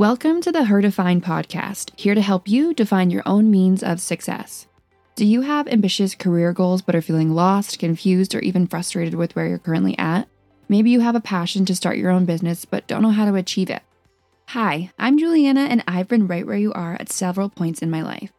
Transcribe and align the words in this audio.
Welcome 0.00 0.40
to 0.40 0.50
the 0.50 0.64
Her 0.64 0.80
Define 0.80 1.20
podcast, 1.20 1.90
here 1.94 2.14
to 2.14 2.22
help 2.22 2.48
you 2.48 2.72
define 2.72 3.10
your 3.10 3.22
own 3.26 3.50
means 3.50 3.82
of 3.82 4.00
success. 4.00 4.66
Do 5.14 5.26
you 5.26 5.42
have 5.42 5.68
ambitious 5.68 6.14
career 6.14 6.54
goals 6.54 6.80
but 6.80 6.94
are 6.94 7.02
feeling 7.02 7.34
lost, 7.34 7.78
confused, 7.78 8.34
or 8.34 8.38
even 8.38 8.66
frustrated 8.66 9.12
with 9.14 9.36
where 9.36 9.46
you're 9.46 9.58
currently 9.58 9.98
at? 9.98 10.26
Maybe 10.70 10.88
you 10.88 11.00
have 11.00 11.16
a 11.16 11.20
passion 11.20 11.66
to 11.66 11.76
start 11.76 11.98
your 11.98 12.10
own 12.10 12.24
business 12.24 12.64
but 12.64 12.86
don't 12.86 13.02
know 13.02 13.10
how 13.10 13.26
to 13.26 13.34
achieve 13.34 13.68
it. 13.68 13.82
Hi, 14.46 14.90
I'm 14.98 15.18
Juliana, 15.18 15.64
and 15.64 15.84
I've 15.86 16.08
been 16.08 16.26
right 16.26 16.46
where 16.46 16.56
you 16.56 16.72
are 16.72 16.94
at 16.94 17.12
several 17.12 17.50
points 17.50 17.82
in 17.82 17.90
my 17.90 18.00
life. 18.00 18.32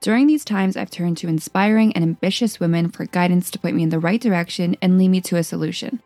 During 0.00 0.26
these 0.26 0.46
times, 0.46 0.78
I've 0.78 0.90
turned 0.90 1.18
to 1.18 1.28
inspiring 1.28 1.92
and 1.92 2.02
ambitious 2.02 2.58
women 2.58 2.88
for 2.88 3.04
guidance 3.04 3.50
to 3.50 3.58
point 3.58 3.76
me 3.76 3.82
in 3.82 3.90
the 3.90 3.98
right 3.98 4.18
direction 4.18 4.78
and 4.80 4.96
lead 4.96 5.08
me 5.08 5.20
to 5.20 5.36
a 5.36 5.44
solution. 5.44 6.00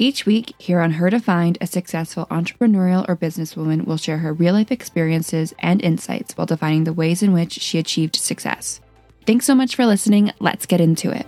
Each 0.00 0.24
week, 0.24 0.54
here 0.56 0.80
on 0.80 0.92
Her 0.92 1.10
Define, 1.10 1.56
a 1.60 1.66
successful 1.66 2.24
entrepreneurial 2.30 3.06
or 3.06 3.14
businesswoman 3.14 3.84
will 3.84 3.98
share 3.98 4.16
her 4.16 4.32
real 4.32 4.54
life 4.54 4.72
experiences 4.72 5.52
and 5.58 5.82
insights 5.82 6.38
while 6.38 6.46
defining 6.46 6.84
the 6.84 6.94
ways 6.94 7.22
in 7.22 7.34
which 7.34 7.52
she 7.52 7.78
achieved 7.78 8.16
success. 8.16 8.80
Thanks 9.26 9.44
so 9.44 9.54
much 9.54 9.76
for 9.76 9.84
listening. 9.84 10.32
Let's 10.40 10.64
get 10.64 10.80
into 10.80 11.10
it. 11.10 11.26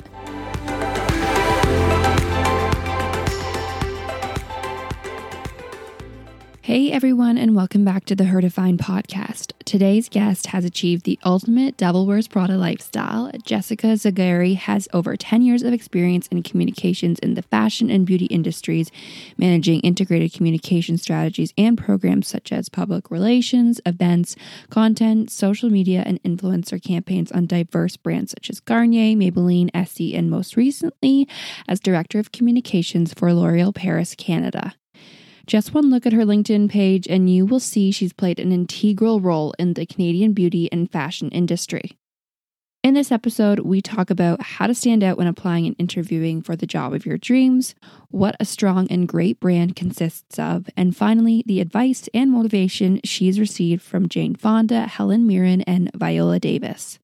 Hey 6.73 6.91
everyone, 6.91 7.37
and 7.37 7.55
welcome 7.55 7.85
back 7.85 8.07
to 8.07 8.17
the 8.17 8.25
Her 8.25 8.41
Define 8.41 8.79
podcast. 8.79 9.53
Today's 9.67 10.09
guest 10.09 10.47
has 10.47 10.65
achieved 10.65 11.05
the 11.05 11.19
ultimate 11.23 11.77
Devil 11.77 12.07
Wears 12.07 12.29
Prada 12.29 12.57
lifestyle. 12.57 13.31
Jessica 13.45 13.89
Zagarry 13.89 14.57
has 14.57 14.89
over 14.95 15.15
10 15.15 15.43
years 15.43 15.63
of 15.63 15.75
experience 15.75 16.29
in 16.29 16.43
communications 16.43 17.19
in 17.19 17.35
the 17.35 17.43
fashion 17.43 17.91
and 17.91 18.07
beauty 18.07 18.25
industries, 18.25 18.91
managing 19.37 19.81
integrated 19.81 20.33
communication 20.33 20.97
strategies 20.97 21.53
and 21.59 21.77
programs 21.77 22.27
such 22.27 22.51
as 22.53 22.71
public 22.71 23.11
relations, 23.11 23.79
events, 23.85 24.35
content, 24.71 25.31
social 25.31 25.69
media, 25.69 26.03
and 26.07 26.23
influencer 26.23 26.83
campaigns 26.83 27.31
on 27.33 27.45
diverse 27.45 27.99
brands 27.99 28.31
such 28.31 28.49
as 28.49 28.61
Garnier, 28.61 29.15
Maybelline, 29.15 29.69
Essie, 29.75 30.17
and 30.17 30.31
most 30.31 30.57
recently 30.57 31.29
as 31.69 31.81
Director 31.81 32.19
of 32.19 32.33
Communications 32.33 33.13
for 33.13 33.31
L'Oreal 33.35 33.75
Paris, 33.75 34.15
Canada. 34.15 34.73
Just 35.47 35.75
one 35.75 35.91
look 35.91 36.07
at 36.07 36.13
her 36.13 36.25
LinkedIn 36.25 36.71
page, 36.71 37.07
and 37.09 37.29
you 37.29 37.45
will 37.45 37.61
see 37.61 37.91
she's 37.91 38.13
played 38.13 38.39
an 38.39 38.53
integral 38.53 39.21
role 39.21 39.55
in 39.59 39.75
the 39.75 39.87
Canadian 39.87 40.33
beauty 40.33 40.71
and 40.71 40.91
fashion 40.91 41.31
industry. 41.31 41.99
In 42.83 42.95
this 42.95 43.13
episode, 43.13 43.61
we 43.61 43.81
talk 43.81 44.11
about 44.11 44.43
how 44.43 44.67
to 44.67 44.75
stand 44.75 45.05
out 45.05 45.17
when 45.17 45.29
applying 45.29 45.67
and 45.67 45.77
interviewing 45.79 46.43
for 46.43 46.57
the 46.57 46.67
job 46.67 46.93
of 46.93 47.07
your 47.07 47.17
dreams, 47.17 47.77
what 48.11 48.35
a 48.41 48.45
strong 48.45 48.89
and 48.91 49.07
great 49.07 49.39
brand 49.39 49.77
consists 49.77 50.37
of, 50.37 50.69
and 50.77 50.97
finally, 50.97 51.45
the 51.47 51.61
advice 51.61 52.09
and 52.13 52.33
motivation 52.33 53.01
she's 53.05 53.39
received 53.39 53.83
from 53.83 54.09
Jane 54.09 54.35
Fonda, 54.35 54.89
Helen 54.89 55.29
Mirren, 55.29 55.61
and 55.63 55.93
Viola 55.95 56.41
Davis. 56.41 56.99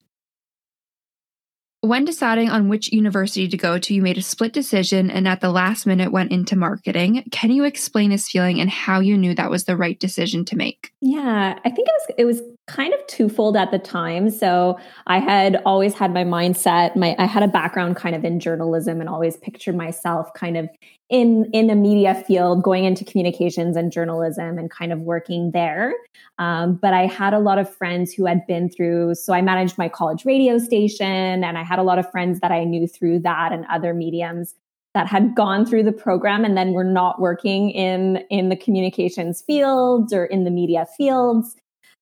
When 1.80 2.04
deciding 2.04 2.50
on 2.50 2.68
which 2.68 2.92
university 2.92 3.46
to 3.46 3.56
go 3.56 3.78
to, 3.78 3.94
you 3.94 4.02
made 4.02 4.18
a 4.18 4.22
split 4.22 4.52
decision 4.52 5.12
and 5.12 5.28
at 5.28 5.40
the 5.40 5.50
last 5.50 5.86
minute 5.86 6.10
went 6.10 6.32
into 6.32 6.56
marketing. 6.56 7.22
Can 7.30 7.52
you 7.52 7.62
explain 7.62 8.10
this 8.10 8.28
feeling 8.28 8.60
and 8.60 8.68
how 8.68 8.98
you 8.98 9.16
knew 9.16 9.32
that 9.34 9.50
was 9.50 9.64
the 9.64 9.76
right 9.76 9.98
decision 9.98 10.44
to 10.46 10.56
make? 10.56 10.92
Yeah, 11.00 11.56
I 11.64 11.70
think 11.70 11.88
it 11.88 11.94
was 11.94 12.14
it 12.18 12.24
was 12.24 12.42
kind 12.68 12.94
of 12.94 13.06
twofold 13.06 13.56
at 13.56 13.70
the 13.70 13.78
time. 13.78 14.30
So 14.30 14.78
I 15.06 15.18
had 15.18 15.60
always 15.66 15.94
had 15.94 16.12
my 16.12 16.24
mindset, 16.24 16.94
my 16.94 17.16
I 17.18 17.24
had 17.26 17.42
a 17.42 17.48
background 17.48 17.96
kind 17.96 18.14
of 18.14 18.24
in 18.24 18.38
journalism 18.38 19.00
and 19.00 19.08
always 19.08 19.36
pictured 19.36 19.74
myself 19.74 20.32
kind 20.34 20.56
of 20.56 20.68
in 21.10 21.48
in 21.52 21.70
a 21.70 21.74
media 21.74 22.14
field 22.14 22.62
going 22.62 22.84
into 22.84 23.04
communications 23.04 23.76
and 23.76 23.90
journalism 23.90 24.58
and 24.58 24.70
kind 24.70 24.92
of 24.92 25.00
working 25.00 25.50
there 25.52 25.94
um, 26.38 26.74
but 26.76 26.92
i 26.92 27.06
had 27.06 27.32
a 27.32 27.38
lot 27.38 27.58
of 27.58 27.72
friends 27.76 28.12
who 28.12 28.26
had 28.26 28.46
been 28.46 28.68
through 28.68 29.14
so 29.14 29.32
i 29.32 29.40
managed 29.40 29.78
my 29.78 29.88
college 29.88 30.24
radio 30.24 30.58
station 30.58 31.42
and 31.44 31.56
i 31.56 31.62
had 31.62 31.78
a 31.78 31.82
lot 31.82 31.98
of 31.98 32.10
friends 32.10 32.40
that 32.40 32.52
i 32.52 32.62
knew 32.62 32.86
through 32.86 33.18
that 33.18 33.52
and 33.52 33.64
other 33.70 33.94
mediums 33.94 34.54
that 34.94 35.06
had 35.06 35.34
gone 35.34 35.64
through 35.64 35.82
the 35.82 35.92
program 35.92 36.44
and 36.44 36.56
then 36.56 36.72
were 36.72 36.84
not 36.84 37.20
working 37.20 37.70
in 37.70 38.18
in 38.28 38.50
the 38.50 38.56
communications 38.56 39.40
fields 39.40 40.12
or 40.12 40.26
in 40.26 40.44
the 40.44 40.50
media 40.50 40.86
fields 40.96 41.56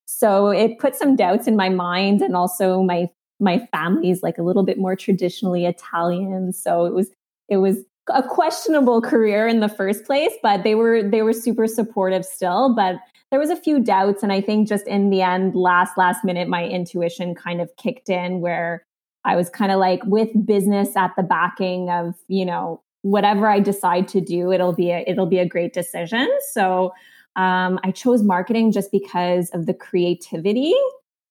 so 0.06 0.48
it 0.48 0.78
put 0.78 0.94
some 0.94 1.16
doubts 1.16 1.46
in 1.46 1.56
my 1.56 1.68
mind 1.68 2.22
and 2.22 2.34
also 2.34 2.82
my 2.82 3.08
my 3.38 3.58
family's 3.70 4.22
like 4.22 4.38
a 4.38 4.42
little 4.42 4.64
bit 4.64 4.78
more 4.78 4.96
traditionally 4.96 5.66
italian 5.66 6.52
so 6.52 6.86
it 6.86 6.94
was 6.94 7.10
it 7.48 7.58
was 7.58 7.84
a 8.08 8.22
questionable 8.22 9.00
career 9.00 9.46
in 9.46 9.60
the 9.60 9.68
first 9.68 10.04
place, 10.04 10.32
but 10.42 10.62
they 10.62 10.74
were 10.74 11.02
they 11.02 11.22
were 11.22 11.32
super 11.32 11.66
supportive 11.66 12.24
still. 12.24 12.74
But 12.74 12.96
there 13.30 13.40
was 13.40 13.50
a 13.50 13.56
few 13.56 13.80
doubts, 13.80 14.22
and 14.22 14.32
I 14.32 14.40
think 14.40 14.68
just 14.68 14.86
in 14.86 15.10
the 15.10 15.22
end, 15.22 15.54
last 15.54 15.96
last 15.96 16.24
minute, 16.24 16.48
my 16.48 16.64
intuition 16.64 17.34
kind 17.34 17.60
of 17.60 17.74
kicked 17.76 18.08
in 18.08 18.40
where 18.40 18.84
I 19.24 19.34
was 19.34 19.50
kind 19.50 19.72
of 19.72 19.78
like 19.78 20.00
with 20.04 20.46
business 20.46 20.96
at 20.96 21.12
the 21.16 21.22
backing 21.22 21.90
of 21.90 22.14
you 22.28 22.44
know 22.44 22.82
whatever 23.02 23.48
I 23.48 23.60
decide 23.60 24.08
to 24.08 24.20
do, 24.20 24.52
it'll 24.52 24.74
be 24.74 24.90
a, 24.90 25.04
it'll 25.06 25.26
be 25.26 25.38
a 25.38 25.46
great 25.46 25.72
decision. 25.72 26.28
So 26.52 26.92
um, 27.36 27.78
I 27.84 27.90
chose 27.90 28.22
marketing 28.22 28.72
just 28.72 28.90
because 28.90 29.50
of 29.50 29.66
the 29.66 29.74
creativity 29.74 30.74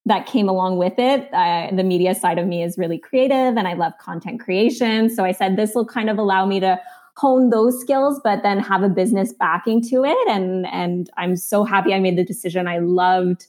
that 0.05 0.27
came 0.27 0.47
along 0.47 0.77
with 0.77 0.93
it. 0.97 1.33
Uh, 1.33 1.69
the 1.75 1.83
media 1.83 2.13
side 2.13 2.37
of 2.37 2.47
me 2.47 2.63
is 2.63 2.77
really 2.77 2.99
creative 2.99 3.57
and 3.57 3.67
I 3.67 3.73
love 3.73 3.93
content 3.99 4.39
creation. 4.39 5.09
So 5.09 5.25
I 5.25 5.31
said 5.31 5.57
this 5.57 5.73
will 5.73 5.85
kind 5.85 6.09
of 6.09 6.19
allow 6.19 6.45
me 6.45 6.59
to 6.59 6.79
hone 7.17 7.49
those 7.49 7.79
skills, 7.79 8.21
but 8.23 8.43
then 8.43 8.59
have 8.59 8.83
a 8.83 8.89
business 8.89 9.33
backing 9.33 9.81
to 9.89 10.03
it. 10.03 10.27
And 10.29 10.67
and 10.67 11.09
I'm 11.17 11.35
so 11.35 11.63
happy 11.63 11.93
I 11.93 11.99
made 11.99 12.17
the 12.17 12.23
decision. 12.23 12.67
I 12.67 12.79
loved 12.79 13.47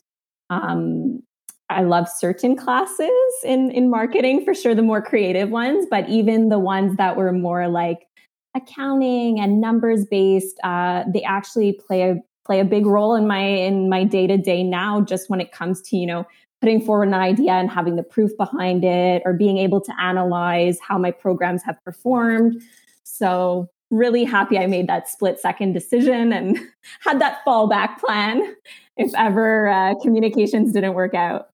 um, 0.49 1.23
I 1.69 1.83
love 1.83 2.09
certain 2.09 2.57
classes 2.57 3.11
in 3.45 3.71
in 3.73 3.91
marketing 3.91 4.45
for 4.45 4.55
sure, 4.55 4.75
the 4.75 4.83
more 4.83 5.03
creative 5.03 5.51
ones, 5.51 5.87
but 5.91 6.09
even 6.09 6.49
the 6.49 6.59
ones 6.59 6.97
that 6.97 7.17
were 7.17 7.33
more 7.33 7.69
like 7.69 8.07
accounting 8.55 9.39
and 9.39 9.61
numbers 9.61 10.07
based, 10.07 10.59
uh, 10.65 11.05
they 11.13 11.23
actually 11.23 11.75
play 11.87 12.03
a 12.03 12.17
play 12.47 12.61
a 12.61 12.65
big 12.65 12.87
role 12.87 13.15
in 13.15 13.27
my 13.27 13.43
in 13.43 13.89
my 13.89 14.05
day 14.05 14.27
to 14.27 14.37
day 14.39 14.63
now. 14.63 15.01
Just 15.01 15.29
when 15.29 15.41
it 15.41 15.53
comes 15.53 15.83
to 15.83 15.97
you 15.97 16.07
know 16.07 16.27
putting 16.61 16.81
forward 16.81 17.09
an 17.09 17.15
idea 17.15 17.53
and 17.53 17.71
having 17.71 17.97
the 17.97 18.03
proof 18.03 18.37
behind 18.37 18.85
it 18.85 19.23
or 19.25 19.33
being 19.33 19.59
able 19.59 19.81
to 19.81 19.93
analyze 20.01 20.79
how 20.81 20.99
my 20.99 21.11
programs 21.11 21.63
have 21.63 21.83
performed. 21.85 22.63
So, 23.05 23.69
really 23.91 24.25
happy 24.25 24.59
I 24.59 24.67
made 24.67 24.89
that 24.89 25.09
split 25.09 25.39
second 25.39 25.73
decision 25.73 26.33
and 26.33 26.59
had 27.01 27.21
that 27.21 27.39
fallback 27.47 27.99
plan 27.99 28.55
if 28.97 29.13
ever 29.15 29.69
uh, 29.69 29.95
communications 30.03 30.73
didn't 30.73 30.95
work 30.95 31.15
out. 31.15 31.51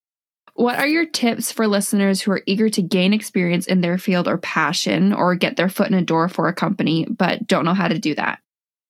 What 0.54 0.78
are 0.78 0.86
your 0.86 1.06
tips 1.06 1.50
for 1.50 1.66
listeners 1.66 2.20
who 2.20 2.30
are 2.32 2.42
eager 2.46 2.68
to 2.68 2.82
gain 2.82 3.14
experience 3.14 3.66
in 3.66 3.80
their 3.80 3.96
field 3.96 4.28
or 4.28 4.36
passion 4.36 5.12
or 5.12 5.34
get 5.34 5.56
their 5.56 5.70
foot 5.70 5.88
in 5.88 5.94
a 5.94 6.02
door 6.02 6.28
for 6.28 6.46
a 6.46 6.54
company 6.54 7.06
but 7.06 7.46
don't 7.46 7.64
know 7.64 7.74
how 7.74 7.88
to 7.88 7.98
do 7.98 8.14
that? 8.14 8.38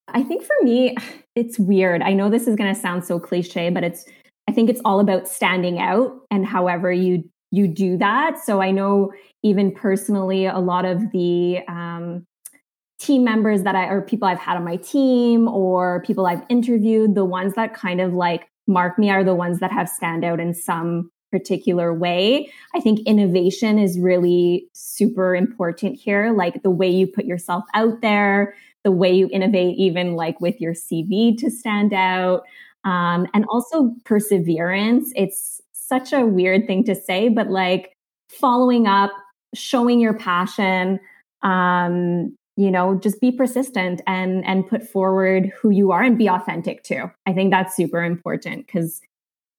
I 0.09 0.23
think 0.25 0.43
for 0.43 0.57
me, 0.63 0.97
it's 1.35 1.59
weird. 1.59 2.03
I 2.03 2.13
know 2.13 2.29
this 2.29 2.47
is 2.47 2.57
going 2.57 2.73
to 2.73 2.81
sound 2.81 3.05
so 3.05 3.19
cliche, 3.19 3.71
but 3.71 3.85
it's 3.85 4.05
I 4.49 4.53
think 4.53 4.69
it's 4.69 4.81
all 4.85 5.01
about 5.01 5.29
standing 5.29 5.79
out 5.79 6.13
and 6.31 6.45
however 6.47 6.93
you 6.93 7.25
you 7.51 7.69
do 7.69 7.97
that. 7.99 8.39
So 8.43 8.61
I 8.61 8.71
know 8.71 9.13
even 9.43 9.73
personally, 9.73 10.47
a 10.47 10.59
lot 10.59 10.85
of 10.85 11.11
the 11.13 11.61
um, 11.69 12.27
team 12.99 13.25
members 13.25 13.63
that 13.63 13.75
I 13.75 13.87
or 13.87 14.01
people 14.01 14.27
I've 14.27 14.39
had 14.39 14.57
on 14.57 14.65
my 14.65 14.77
team 14.77 15.49
or 15.49 16.03
people 16.07 16.27
I've 16.27 16.45
interviewed, 16.49 17.15
the 17.15 17.25
ones 17.25 17.55
that 17.55 17.75
kind 17.75 18.01
of 18.01 18.15
like 18.15 18.49
mark 18.67 18.99
me 18.99 19.11
are 19.11 19.25
the 19.25 19.35
ones 19.35 19.61
that 19.61 19.73
have 19.73 19.89
stand 19.89 20.25
out 20.25 20.41
in 20.41 20.55
some 20.55 21.11
particular 21.31 21.93
way. 21.93 22.51
I 22.75 22.81
think 22.81 23.01
innovation 23.01 23.79
is 23.79 23.99
really 23.99 24.69
super 24.73 25.35
important 25.35 25.99
here, 25.99 26.33
like 26.33 26.63
the 26.63 26.71
way 26.71 26.89
you 26.89 27.07
put 27.07 27.25
yourself 27.25 27.65
out 27.75 28.03
there, 28.03 28.55
the 28.85 28.91
way 28.91 29.13
you 29.13 29.29
innovate, 29.33 29.77
even 29.79 30.15
like 30.15 30.41
with 30.41 30.61
your 30.61 30.75
CV 30.75 31.37
to 31.39 31.51
stand 31.51 31.93
out 31.93 32.43
um, 32.85 33.27
and 33.35 33.45
also 33.49 33.95
perseverance. 34.05 35.13
It's 35.15 35.61
such 35.73 36.13
a 36.13 36.27
weird 36.27 36.67
thing 36.67 36.85
to 36.85 36.95
say, 36.95 37.29
but 37.29 37.49
like 37.49 37.97
following 38.29 38.87
up, 38.87 39.13
showing 39.55 40.01
your 40.01 40.15
passion, 40.15 40.99
um, 41.43 42.37
you 42.57 42.71
know, 42.71 42.99
just 42.99 43.21
be 43.21 43.33
persistent 43.33 44.01
and 44.07 44.45
and 44.47 44.67
put 44.67 44.83
forward 44.83 45.51
who 45.61 45.71
you 45.71 45.93
are 45.93 46.03
and 46.03 46.19
be 46.19 46.29
authentic 46.29 46.83
too. 46.83 47.11
I 47.27 47.33
think 47.33 47.51
that's 47.51 47.75
super 47.77 48.03
important 48.03 48.67
because 48.67 49.01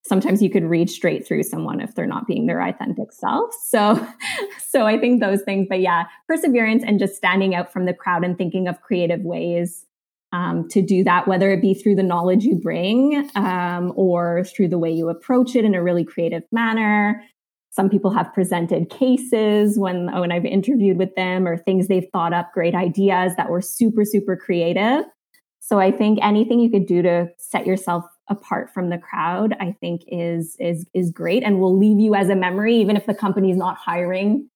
sometimes 0.05 0.41
you 0.41 0.49
could 0.49 0.63
read 0.63 0.89
straight 0.89 1.25
through 1.25 1.43
someone 1.43 1.79
if 1.79 1.95
they're 1.95 2.05
not 2.05 2.27
being 2.27 2.45
their 2.45 2.61
authentic 2.61 3.11
self. 3.11 3.53
So 3.67 4.05
so 4.67 4.85
I 4.85 4.99
think 4.99 5.21
those 5.21 5.41
things, 5.41 5.67
but 5.69 5.79
yeah, 5.79 6.05
perseverance 6.27 6.83
and 6.85 6.99
just 6.99 7.15
standing 7.15 7.55
out 7.55 7.71
from 7.71 7.85
the 7.85 7.93
crowd 7.93 8.23
and 8.23 8.37
thinking 8.37 8.67
of 8.67 8.81
creative 8.81 9.21
ways 9.21 9.85
um, 10.33 10.67
to 10.69 10.81
do 10.81 11.03
that, 11.03 11.27
whether 11.27 11.51
it 11.51 11.61
be 11.61 11.73
through 11.73 11.95
the 11.95 12.03
knowledge 12.03 12.43
you 12.43 12.55
bring 12.55 13.29
um, 13.35 13.93
or 13.95 14.43
through 14.43 14.67
the 14.67 14.79
way 14.79 14.91
you 14.91 15.09
approach 15.09 15.55
it 15.55 15.63
in 15.63 15.75
a 15.75 15.83
really 15.83 16.03
creative 16.03 16.43
manner. 16.51 17.23
Some 17.69 17.89
people 17.89 18.11
have 18.11 18.33
presented 18.33 18.89
cases 18.89 19.79
when, 19.79 20.11
when 20.11 20.31
I've 20.31 20.45
interviewed 20.45 20.97
with 20.97 21.15
them 21.15 21.47
or 21.47 21.57
things 21.57 21.87
they've 21.87 22.07
thought 22.11 22.33
up, 22.33 22.51
great 22.51 22.75
ideas 22.75 23.33
that 23.37 23.49
were 23.49 23.61
super, 23.61 24.05
super 24.05 24.35
creative. 24.35 25.05
So 25.59 25.79
I 25.79 25.91
think 25.91 26.19
anything 26.21 26.59
you 26.59 26.69
could 26.69 26.85
do 26.85 27.01
to 27.03 27.29
set 27.37 27.65
yourself 27.65 28.03
apart 28.29 28.73
from 28.73 28.89
the 28.89 28.97
crowd, 28.97 29.55
I 29.59 29.75
think 29.79 30.03
is 30.07 30.55
is 30.59 30.85
is 30.93 31.11
great 31.11 31.43
and 31.43 31.59
will 31.59 31.77
leave 31.77 31.99
you 31.99 32.15
as 32.15 32.29
a 32.29 32.35
memory, 32.35 32.75
even 32.77 32.95
if 32.95 33.05
the 33.05 33.13
company 33.13 33.51
is 33.51 33.57
not 33.57 33.77
hiring 33.77 34.49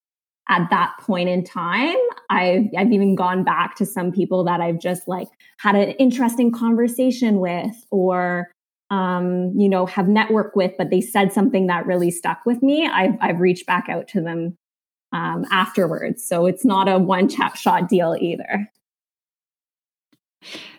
at 0.50 0.70
that 0.70 0.96
point 1.02 1.30
in 1.30 1.44
time. 1.44 1.98
I've 2.30 2.66
I've 2.78 2.92
even 2.92 3.16
gone 3.16 3.44
back 3.44 3.76
to 3.78 3.86
some 3.86 4.12
people 4.12 4.44
that 4.46 4.62
I've 4.62 4.80
just 4.80 5.08
like 5.08 5.28
had 5.60 5.76
an 5.76 5.92
interesting 5.92 6.52
conversation 6.52 7.40
with 7.40 7.76
or 7.92 8.48
um, 8.90 9.52
you 9.56 9.68
know, 9.68 9.86
have 9.86 10.06
networked 10.06 10.56
with, 10.56 10.72
but 10.78 10.90
they 10.90 11.02
said 11.02 11.34
something 11.34 11.68
that 11.68 11.86
really 11.86 12.10
stuck 12.10 12.46
with 12.46 12.62
me. 12.62 12.88
I've 12.88 13.16
I've 13.22 13.40
reached 13.40 13.66
back 13.66 13.90
out 13.90 14.08
to 14.10 14.22
them 14.22 14.58
um, 15.12 15.46
afterwards. 15.52 16.26
So 16.26 16.46
it's 16.46 16.66
not 16.66 16.88
a 16.88 16.98
one 16.98 17.28
chat 17.28 17.58
shot 17.58 17.90
deal 17.90 18.16
either. 18.20 18.70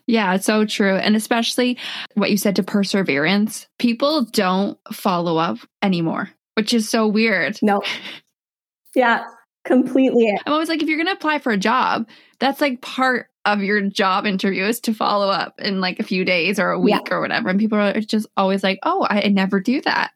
Yeah, 0.08 0.34
it's 0.34 0.46
so 0.46 0.64
true. 0.64 0.96
And 0.96 1.14
especially 1.14 1.76
what 2.14 2.30
you 2.30 2.38
said 2.38 2.56
to 2.56 2.62
perseverance, 2.62 3.68
people 3.78 4.24
don't 4.24 4.78
follow 4.90 5.36
up 5.36 5.58
anymore, 5.82 6.30
which 6.54 6.72
is 6.72 6.88
so 6.88 7.06
weird. 7.06 7.58
No. 7.60 7.82
Yeah, 8.94 9.24
completely. 9.64 10.32
I'm 10.46 10.52
always 10.54 10.70
like, 10.70 10.82
if 10.82 10.88
you're 10.88 10.96
going 10.96 11.08
to 11.08 11.12
apply 11.12 11.40
for 11.40 11.52
a 11.52 11.58
job, 11.58 12.08
that's 12.40 12.62
like 12.62 12.80
part 12.80 13.26
of 13.44 13.62
your 13.62 13.82
job 13.82 14.24
interview 14.24 14.64
is 14.64 14.80
to 14.80 14.94
follow 14.94 15.28
up 15.28 15.60
in 15.60 15.82
like 15.82 16.00
a 16.00 16.04
few 16.04 16.24
days 16.24 16.58
or 16.58 16.70
a 16.70 16.80
week 16.80 17.08
yeah. 17.08 17.14
or 17.14 17.20
whatever. 17.20 17.50
And 17.50 17.60
people 17.60 17.78
are 17.78 18.00
just 18.00 18.26
always 18.34 18.62
like, 18.62 18.78
oh, 18.84 19.06
I 19.08 19.28
never 19.28 19.60
do 19.60 19.82
that. 19.82 20.12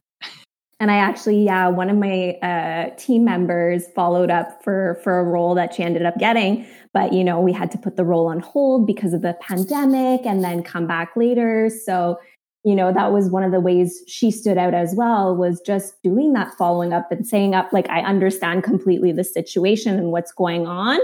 And 0.83 0.91
I 0.91 0.97
actually, 0.97 1.45
yeah, 1.45 1.69
one 1.69 1.89
of 1.91 1.97
my 1.97 2.31
uh, 2.43 2.91
team 2.97 3.25
members 3.25 3.87
followed 3.95 4.33
up 4.33 4.65
for 4.65 4.99
for 5.05 5.21
a 5.21 5.23
role 5.23 5.55
that 5.55 5.75
she 5.75 5.85
ended 5.85 6.05
up 6.05 6.19
getting, 6.19 6.67
but 6.93 7.13
you 7.13 7.23
know, 7.23 7.39
we 7.39 7.53
had 7.53 7.71
to 7.71 7.79
put 7.79 7.95
the 7.95 8.05
role 8.05 8.27
on 8.27 8.41
hold 8.41 8.85
because 8.85 9.13
of 9.13 9.23
the 9.23 9.35
pandemic, 9.41 10.27
and 10.27 10.43
then 10.43 10.65
come 10.65 10.89
back 10.89 11.13
later. 11.15 11.71
So, 11.71 12.19
you 12.65 12.75
know, 12.75 12.93
that 12.93 13.13
was 13.13 13.31
one 13.31 13.45
of 13.45 13.53
the 13.53 13.61
ways 13.61 14.03
she 14.09 14.33
stood 14.33 14.59
out 14.59 14.75
as 14.75 14.93
well 14.97 15.37
was 15.37 15.61
just 15.61 16.03
doing 16.03 16.33
that 16.33 16.53
following 16.59 16.93
up 16.93 17.13
and 17.13 17.25
saying 17.25 17.55
up 17.55 17.73
like 17.73 17.89
I 17.89 18.01
understand 18.01 18.65
completely 18.65 19.13
the 19.13 19.23
situation 19.23 20.01
and 20.01 20.11
what's 20.11 20.33
going 20.33 20.67
on. 20.67 20.99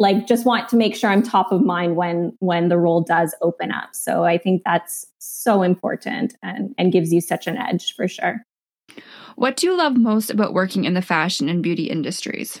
like, 0.00 0.26
just 0.26 0.44
want 0.44 0.68
to 0.70 0.76
make 0.76 0.96
sure 0.96 1.10
I'm 1.10 1.22
top 1.22 1.52
of 1.52 1.62
mind 1.62 1.94
when 1.94 2.36
when 2.40 2.70
the 2.70 2.76
role 2.76 3.02
does 3.02 3.36
open 3.40 3.70
up. 3.70 3.90
So 3.92 4.24
I 4.24 4.36
think 4.36 4.62
that's 4.64 5.06
so 5.20 5.62
important 5.62 6.34
and 6.42 6.74
and 6.76 6.90
gives 6.90 7.12
you 7.12 7.20
such 7.20 7.46
an 7.46 7.56
edge 7.56 7.94
for 7.94 8.08
sure. 8.08 8.44
What 9.36 9.56
do 9.56 9.66
you 9.66 9.76
love 9.76 9.96
most 9.96 10.30
about 10.30 10.54
working 10.54 10.84
in 10.84 10.94
the 10.94 11.02
fashion 11.02 11.50
and 11.50 11.62
beauty 11.62 11.84
industries? 11.84 12.60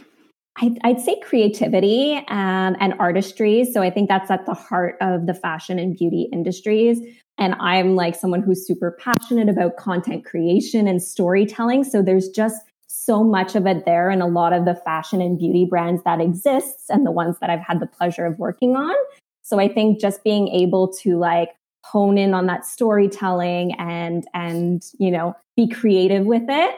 I'd, 0.58 1.00
say 1.00 1.18
creativity 1.20 2.14
um, 2.28 2.76
and 2.80 2.94
artistry. 2.98 3.64
So 3.64 3.82
I 3.82 3.90
think 3.90 4.08
that's 4.08 4.30
at 4.30 4.46
the 4.46 4.54
heart 4.54 4.96
of 5.00 5.26
the 5.26 5.34
fashion 5.34 5.78
and 5.78 5.96
beauty 5.96 6.28
industries. 6.32 6.98
And 7.38 7.54
I'm 7.60 7.94
like 7.94 8.14
someone 8.14 8.42
who's 8.42 8.66
super 8.66 8.96
passionate 8.98 9.48
about 9.48 9.76
content 9.76 10.24
creation 10.24 10.86
and 10.86 11.02
storytelling. 11.02 11.84
So 11.84 12.02
there's 12.02 12.28
just 12.28 12.62
so 12.88 13.24
much 13.24 13.54
of 13.54 13.66
it 13.66 13.84
there 13.84 14.10
and 14.10 14.22
a 14.22 14.26
lot 14.26 14.52
of 14.52 14.64
the 14.64 14.74
fashion 14.74 15.20
and 15.20 15.38
beauty 15.38 15.66
brands 15.68 16.02
that 16.04 16.20
exists 16.20 16.84
and 16.88 17.06
the 17.06 17.10
ones 17.10 17.36
that 17.40 17.50
I've 17.50 17.60
had 17.60 17.80
the 17.80 17.86
pleasure 17.86 18.24
of 18.24 18.38
working 18.38 18.76
on. 18.76 18.94
So 19.42 19.58
I 19.58 19.68
think 19.68 20.00
just 20.00 20.24
being 20.24 20.48
able 20.48 20.92
to 21.02 21.18
like 21.18 21.50
hone 21.90 22.18
in 22.18 22.34
on 22.34 22.46
that 22.46 22.64
storytelling 22.64 23.72
and 23.78 24.26
and 24.34 24.82
you 24.98 25.10
know 25.10 25.34
be 25.56 25.68
creative 25.68 26.26
with 26.26 26.44
it 26.48 26.76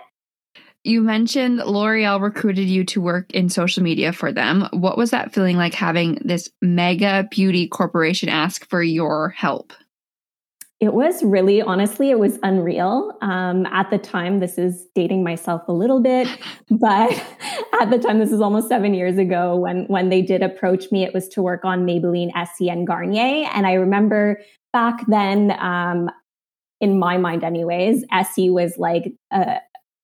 you 0.84 1.02
mentioned 1.02 1.58
L'Oreal 1.58 2.20
recruited 2.20 2.68
you 2.68 2.84
to 2.86 3.00
work 3.00 3.30
in 3.32 3.48
social 3.48 3.82
media 3.82 4.12
for 4.12 4.32
them. 4.32 4.68
What 4.72 4.96
was 4.96 5.10
that 5.10 5.34
feeling 5.34 5.56
like 5.56 5.74
having 5.74 6.18
this 6.24 6.48
mega 6.62 7.28
beauty 7.30 7.68
corporation 7.68 8.28
ask 8.28 8.66
for 8.70 8.82
your 8.82 9.30
help? 9.30 9.72
It 10.80 10.94
was 10.94 11.24
really, 11.24 11.60
honestly, 11.60 12.10
it 12.10 12.20
was 12.20 12.38
unreal. 12.44 13.18
Um, 13.20 13.66
at 13.66 13.90
the 13.90 13.98
time, 13.98 14.38
this 14.38 14.58
is 14.58 14.86
dating 14.94 15.24
myself 15.24 15.62
a 15.66 15.72
little 15.72 16.00
bit, 16.00 16.28
but 16.70 17.12
at 17.80 17.90
the 17.90 17.98
time, 17.98 18.20
this 18.20 18.30
is 18.30 18.40
almost 18.40 18.68
seven 18.68 18.94
years 18.94 19.18
ago 19.18 19.56
when 19.56 19.86
when 19.88 20.08
they 20.08 20.22
did 20.22 20.40
approach 20.40 20.92
me. 20.92 21.02
It 21.02 21.12
was 21.12 21.28
to 21.30 21.42
work 21.42 21.64
on 21.64 21.84
Maybelline, 21.84 22.30
Essie, 22.36 22.70
and 22.70 22.86
Garnier, 22.86 23.50
and 23.52 23.66
I 23.66 23.72
remember 23.72 24.40
back 24.72 25.06
then, 25.08 25.52
um, 25.58 26.10
in 26.80 26.98
my 26.98 27.16
mind, 27.16 27.42
anyways, 27.42 28.04
Essie 28.12 28.50
was 28.50 28.78
like 28.78 29.12
uh, 29.30 29.56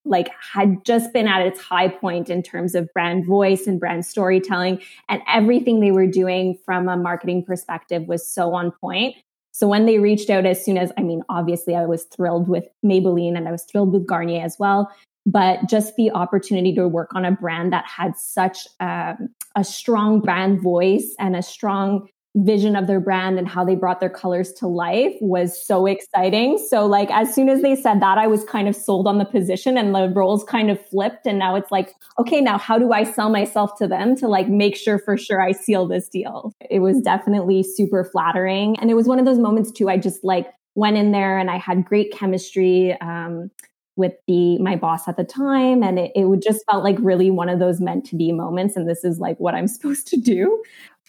like 0.04 0.30
had 0.52 0.84
just 0.84 1.12
been 1.12 1.26
at 1.26 1.46
its 1.46 1.60
high 1.60 1.88
point 1.88 2.28
in 2.28 2.42
terms 2.42 2.74
of 2.74 2.92
brand 2.92 3.26
voice 3.26 3.66
and 3.66 3.80
brand 3.80 4.04
storytelling 4.04 4.80
and 5.08 5.22
everything 5.28 5.80
they 5.80 5.92
were 5.92 6.06
doing 6.06 6.58
from 6.64 6.88
a 6.88 6.96
marketing 6.96 7.44
perspective 7.44 8.06
was 8.06 8.26
so 8.26 8.54
on 8.54 8.70
point. 8.70 9.16
So 9.52 9.68
when 9.68 9.86
they 9.86 9.98
reached 9.98 10.30
out 10.30 10.46
as 10.46 10.62
soon 10.64 10.76
as 10.76 10.92
i 10.98 11.02
mean 11.02 11.22
obviously 11.28 11.76
i 11.76 11.86
was 11.86 12.04
thrilled 12.04 12.48
with 12.48 12.64
maybelline 12.84 13.36
and 13.36 13.46
i 13.46 13.52
was 13.52 13.62
thrilled 13.62 13.92
with 13.92 14.04
garnier 14.04 14.42
as 14.42 14.56
well 14.58 14.90
but 15.26 15.60
just 15.68 15.94
the 15.96 16.10
opportunity 16.10 16.74
to 16.74 16.86
work 16.86 17.14
on 17.14 17.24
a 17.24 17.32
brand 17.32 17.72
that 17.72 17.86
had 17.86 18.16
such 18.16 18.66
um, 18.80 19.28
a 19.56 19.64
strong 19.64 20.20
brand 20.20 20.60
voice 20.60 21.14
and 21.18 21.34
a 21.36 21.42
strong 21.42 22.08
vision 22.36 22.74
of 22.74 22.88
their 22.88 22.98
brand 22.98 23.38
and 23.38 23.46
how 23.46 23.64
they 23.64 23.76
brought 23.76 24.00
their 24.00 24.10
colors 24.10 24.52
to 24.52 24.66
life 24.66 25.14
was 25.20 25.64
so 25.64 25.86
exciting. 25.86 26.58
So 26.58 26.84
like 26.84 27.08
as 27.12 27.32
soon 27.32 27.48
as 27.48 27.62
they 27.62 27.76
said 27.76 28.00
that 28.00 28.18
I 28.18 28.26
was 28.26 28.44
kind 28.44 28.66
of 28.66 28.74
sold 28.74 29.06
on 29.06 29.18
the 29.18 29.24
position 29.24 29.78
and 29.78 29.94
the 29.94 30.08
roles 30.08 30.42
kind 30.42 30.68
of 30.68 30.84
flipped. 30.84 31.26
And 31.26 31.38
now 31.38 31.54
it's 31.54 31.70
like 31.70 31.94
okay 32.18 32.40
now 32.40 32.58
how 32.58 32.76
do 32.76 32.92
I 32.92 33.04
sell 33.04 33.30
myself 33.30 33.78
to 33.78 33.86
them 33.86 34.16
to 34.16 34.26
like 34.26 34.48
make 34.48 34.76
sure 34.76 34.98
for 34.98 35.16
sure 35.16 35.40
I 35.40 35.52
seal 35.52 35.86
this 35.86 36.08
deal. 36.08 36.52
It 36.68 36.80
was 36.80 37.00
definitely 37.00 37.62
super 37.62 38.02
flattering. 38.02 38.76
And 38.80 38.90
it 38.90 38.94
was 38.94 39.06
one 39.06 39.20
of 39.20 39.26
those 39.26 39.38
moments 39.38 39.70
too 39.70 39.88
I 39.88 39.96
just 39.96 40.24
like 40.24 40.48
went 40.74 40.96
in 40.96 41.12
there 41.12 41.38
and 41.38 41.50
I 41.50 41.58
had 41.58 41.84
great 41.84 42.12
chemistry 42.12 43.00
um, 43.00 43.48
with 43.94 44.14
the 44.26 44.58
my 44.58 44.74
boss 44.74 45.06
at 45.06 45.16
the 45.16 45.22
time. 45.22 45.84
And 45.84 46.00
it, 46.00 46.10
it 46.16 46.24
would 46.24 46.42
just 46.42 46.64
felt 46.68 46.82
like 46.82 46.96
really 46.98 47.30
one 47.30 47.48
of 47.48 47.60
those 47.60 47.80
meant 47.80 48.04
to 48.06 48.16
be 48.16 48.32
moments. 48.32 48.74
And 48.74 48.88
this 48.88 49.04
is 49.04 49.20
like 49.20 49.38
what 49.38 49.54
i'm 49.54 49.68
supposed 49.74 50.08
to 50.08 50.16
do 50.16 50.60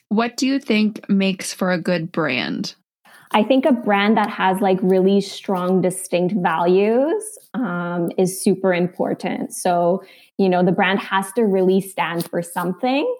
what 0.10 0.38
do 0.38 0.48
you 0.48 0.60
think 0.60 1.08
makes 1.10 1.54
for 1.54 1.72
a 1.72 1.80
good 1.80 2.12
brand? 2.12 2.76
I 3.32 3.44
think 3.44 3.66
a 3.66 3.74
brand 3.74 4.18
that 4.18 4.30
has 4.30 4.62
like 4.62 4.80
really 4.82 5.20
strong, 5.20 5.82
distinct 5.82 6.36
values 6.38 7.38
um, 7.54 8.12
is 8.18 8.42
super 8.42 8.74
important. 8.74 9.54
So, 9.54 10.04
you 10.38 10.48
know, 10.48 10.64
the 10.64 10.72
brand 10.72 11.00
has 11.00 11.32
to 11.34 11.44
really 11.44 11.82
stand 11.82 12.30
for 12.30 12.42
something 12.42 13.14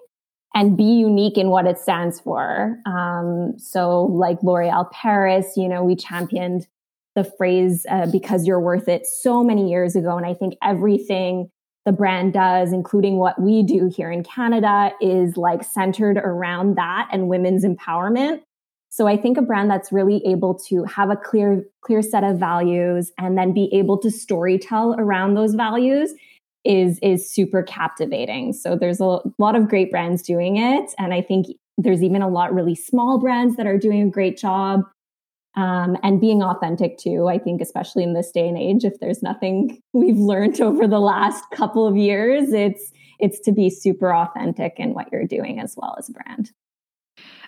and 0.54 0.76
be 0.76 0.84
unique 0.84 1.36
in 1.36 1.50
what 1.50 1.66
it 1.66 1.78
stands 1.78 2.18
for. 2.20 2.78
Um, 2.86 3.58
so, 3.58 4.04
like 4.04 4.42
L'Oreal 4.42 4.90
Paris, 4.90 5.52
you 5.56 5.68
know, 5.68 5.84
we 5.84 5.96
championed 5.96 6.66
the 7.14 7.24
phrase 7.24 7.84
uh, 7.90 8.06
because 8.06 8.46
you're 8.46 8.60
worth 8.60 8.88
it 8.88 9.06
so 9.06 9.44
many 9.44 9.68
years 9.68 9.96
ago. 9.96 10.16
And 10.16 10.24
I 10.24 10.34
think 10.34 10.54
everything 10.62 11.50
the 11.86 11.92
brand 11.92 12.32
does, 12.32 12.72
including 12.72 13.16
what 13.16 13.40
we 13.40 13.62
do 13.62 13.88
here 13.88 14.10
in 14.10 14.24
Canada, 14.24 14.90
is 15.00 15.36
like 15.36 15.62
centered 15.62 16.18
around 16.18 16.76
that 16.76 17.08
and 17.12 17.28
women's 17.28 17.64
empowerment. 17.64 18.42
So 18.90 19.06
I 19.06 19.16
think 19.16 19.38
a 19.38 19.42
brand 19.42 19.70
that's 19.70 19.92
really 19.92 20.20
able 20.26 20.58
to 20.68 20.82
have 20.84 21.10
a 21.10 21.16
clear, 21.16 21.62
clear 21.82 22.02
set 22.02 22.24
of 22.24 22.38
values 22.38 23.12
and 23.18 23.38
then 23.38 23.54
be 23.54 23.70
able 23.72 23.98
to 23.98 24.08
storytell 24.08 24.98
around 24.98 25.34
those 25.34 25.54
values 25.54 26.12
is, 26.64 26.98
is 27.02 27.30
super 27.30 27.62
captivating. 27.62 28.52
So 28.52 28.74
there's 28.74 29.00
a 29.00 29.20
lot 29.38 29.54
of 29.54 29.68
great 29.68 29.90
brands 29.92 30.22
doing 30.22 30.56
it. 30.56 30.92
And 30.98 31.14
I 31.14 31.22
think 31.22 31.46
there's 31.78 32.02
even 32.02 32.20
a 32.20 32.28
lot 32.28 32.52
really 32.52 32.74
small 32.74 33.20
brands 33.20 33.56
that 33.56 33.66
are 33.66 33.78
doing 33.78 34.02
a 34.02 34.10
great 34.10 34.36
job 34.36 34.82
um, 35.56 35.96
and 36.02 36.20
being 36.20 36.42
authentic 36.42 36.98
too. 36.98 37.28
I 37.28 37.38
think, 37.38 37.60
especially 37.60 38.02
in 38.02 38.12
this 38.12 38.30
day 38.30 38.46
and 38.46 38.58
age, 38.58 38.84
if 38.84 39.00
there's 39.00 39.22
nothing 39.22 39.80
we've 39.92 40.18
learned 40.18 40.60
over 40.60 40.86
the 40.86 41.00
last 41.00 41.44
couple 41.50 41.86
of 41.86 41.96
years, 41.96 42.52
it's 42.52 42.92
it's 43.18 43.40
to 43.40 43.52
be 43.52 43.70
super 43.70 44.14
authentic 44.14 44.74
in 44.76 44.92
what 44.92 45.10
you're 45.10 45.26
doing 45.26 45.58
as 45.58 45.74
well 45.76 45.96
as 45.98 46.08
a 46.08 46.12
brand. 46.12 46.52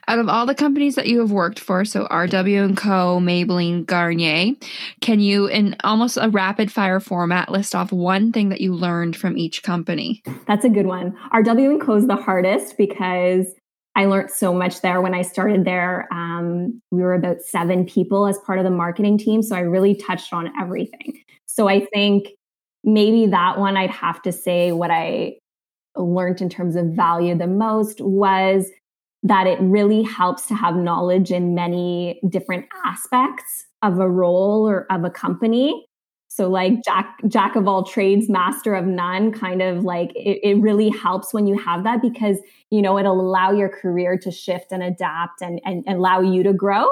Out 0.07 0.19
of 0.19 0.29
all 0.31 0.47
the 0.47 0.55
companies 0.55 0.95
that 0.95 1.07
you 1.07 1.21
have 1.21 1.33
worked 1.33 1.61
for, 1.61 1.85
so 1.85 2.07
RW 2.07 2.65
and 2.65 2.75
Co, 2.75 3.21
Maybelline, 3.21 3.85
Garnier, 3.85 4.55
can 5.03 5.21
you, 5.21 5.45
in 5.45 5.77
almost 5.85 6.17
a 6.17 6.31
rapid 6.31 6.73
fire 6.73 6.99
format, 6.99 7.51
list 7.51 7.75
off 7.75 7.93
one 7.93 8.33
thing 8.33 8.49
that 8.49 8.63
you 8.63 8.73
learned 8.73 9.17
from 9.17 9.37
each 9.37 9.63
company? 9.63 10.23
That's 10.47 10.65
a 10.65 10.71
good 10.71 10.87
one. 10.87 11.15
RW 11.35 11.73
and 11.73 11.81
Co 11.83 11.97
is 11.97 12.07
the 12.07 12.17
hardest 12.17 12.79
because 12.79 13.49
I 13.99 14.05
learned 14.05 14.31
so 14.31 14.55
much 14.55 14.81
there 14.81 15.01
when 15.01 15.13
I 15.13 15.23
started 15.23 15.65
there. 15.65 16.07
Um, 16.13 16.81
we 16.93 17.03
were 17.03 17.15
about 17.15 17.41
seven 17.41 17.85
people 17.85 18.29
as 18.29 18.39
part 18.39 18.61
of 18.61 18.65
the 18.65 18.71
marketing 18.71 19.19
team. 19.19 19.43
So 19.43 19.57
I 19.57 19.61
really 19.61 19.97
touched 19.97 20.33
on 20.33 20.53
everything. 20.57 21.21
So 21.47 21.67
I 21.67 21.85
think 21.87 22.29
maybe 22.85 23.27
that 23.27 23.59
one 23.59 23.77
I'd 23.77 23.91
have 23.91 24.23
to 24.23 24.31
say 24.31 24.71
what 24.71 24.93
I 24.93 25.39
learned 25.97 26.41
in 26.41 26.49
terms 26.49 26.77
of 26.77 26.87
value 26.91 27.37
the 27.37 27.49
most 27.49 28.01
was 28.01 28.71
that 29.25 29.49
it 29.49 29.59
really 29.61 30.05
helps 30.05 30.47
to 30.47 30.55
have 30.55 30.77
knowledge 30.77 31.33
in 31.33 31.57
many 31.57 32.21
different 32.29 32.67
aspects 32.85 33.67
of 33.83 33.99
a 33.99 34.09
role 34.09 34.69
or 34.69 34.87
of 34.93 35.03
a 35.03 35.11
company 35.11 35.88
so 36.39 36.49
like 36.49 36.85
jack 36.85 37.19
jack 37.27 37.57
of 37.57 37.67
all 37.67 37.83
trades, 37.83 38.29
master 38.29 38.77
of 38.77 38.87
none, 38.87 39.33
kind 39.33 39.61
of 39.61 39.83
like 39.83 40.13
it, 40.15 40.39
it 40.45 40.63
really 40.63 40.89
helps 40.89 41.35
when 41.35 41.49
you 41.49 41.59
have 41.59 41.83
that 41.83 42.01
because 42.01 42.39
you 42.71 42.81
know 42.81 42.97
it'll 42.97 43.21
allow 43.21 43.51
your 43.51 43.69
career 43.69 44.17
to 44.19 44.31
shift 44.31 44.71
and 44.71 44.81
adapt 44.81 45.43
and, 45.43 45.61
and, 45.65 45.83
and 45.89 45.97
allow 45.99 46.21
you 46.21 46.45
to 46.45 46.53
grow. 46.53 46.87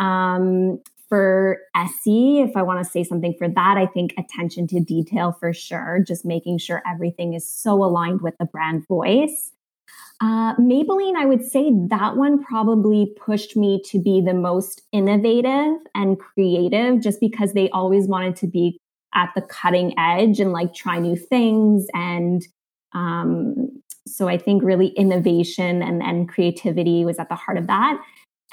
Um, 0.00 0.82
for 1.08 1.58
Essie, 1.76 2.40
if 2.40 2.56
I 2.56 2.62
want 2.62 2.84
to 2.84 2.90
say 2.90 3.04
something 3.04 3.34
for 3.38 3.48
that, 3.48 3.76
I 3.78 3.86
think 3.86 4.14
attention 4.18 4.66
to 4.66 4.80
detail 4.80 5.30
for 5.30 5.52
sure, 5.52 6.00
just 6.04 6.24
making 6.24 6.58
sure 6.58 6.82
everything 6.90 7.34
is 7.34 7.48
so 7.48 7.84
aligned 7.84 8.20
with 8.20 8.36
the 8.38 8.46
brand 8.46 8.84
voice. 8.88 9.52
Uh, 10.20 10.54
Maybelline, 10.56 11.14
I 11.16 11.26
would 11.26 11.44
say 11.44 11.70
that 11.88 12.16
one 12.16 12.42
probably 12.42 13.12
pushed 13.20 13.56
me 13.56 13.82
to 13.86 14.00
be 14.00 14.22
the 14.22 14.32
most 14.32 14.82
innovative 14.90 15.76
and 15.94 16.18
creative 16.18 17.00
just 17.00 17.20
because 17.20 17.52
they 17.52 17.68
always 17.70 18.06
wanted 18.06 18.36
to 18.36 18.46
be 18.46 18.78
at 19.14 19.30
the 19.34 19.42
cutting 19.42 19.94
edge 19.98 20.40
and 20.40 20.52
like 20.52 20.74
try 20.74 20.98
new 20.98 21.16
things. 21.16 21.86
And 21.92 22.42
um, 22.94 23.82
so 24.06 24.26
I 24.26 24.38
think 24.38 24.62
really 24.62 24.88
innovation 24.88 25.82
and, 25.82 26.02
and 26.02 26.28
creativity 26.28 27.04
was 27.04 27.18
at 27.18 27.28
the 27.28 27.34
heart 27.34 27.58
of 27.58 27.66
that. 27.66 28.00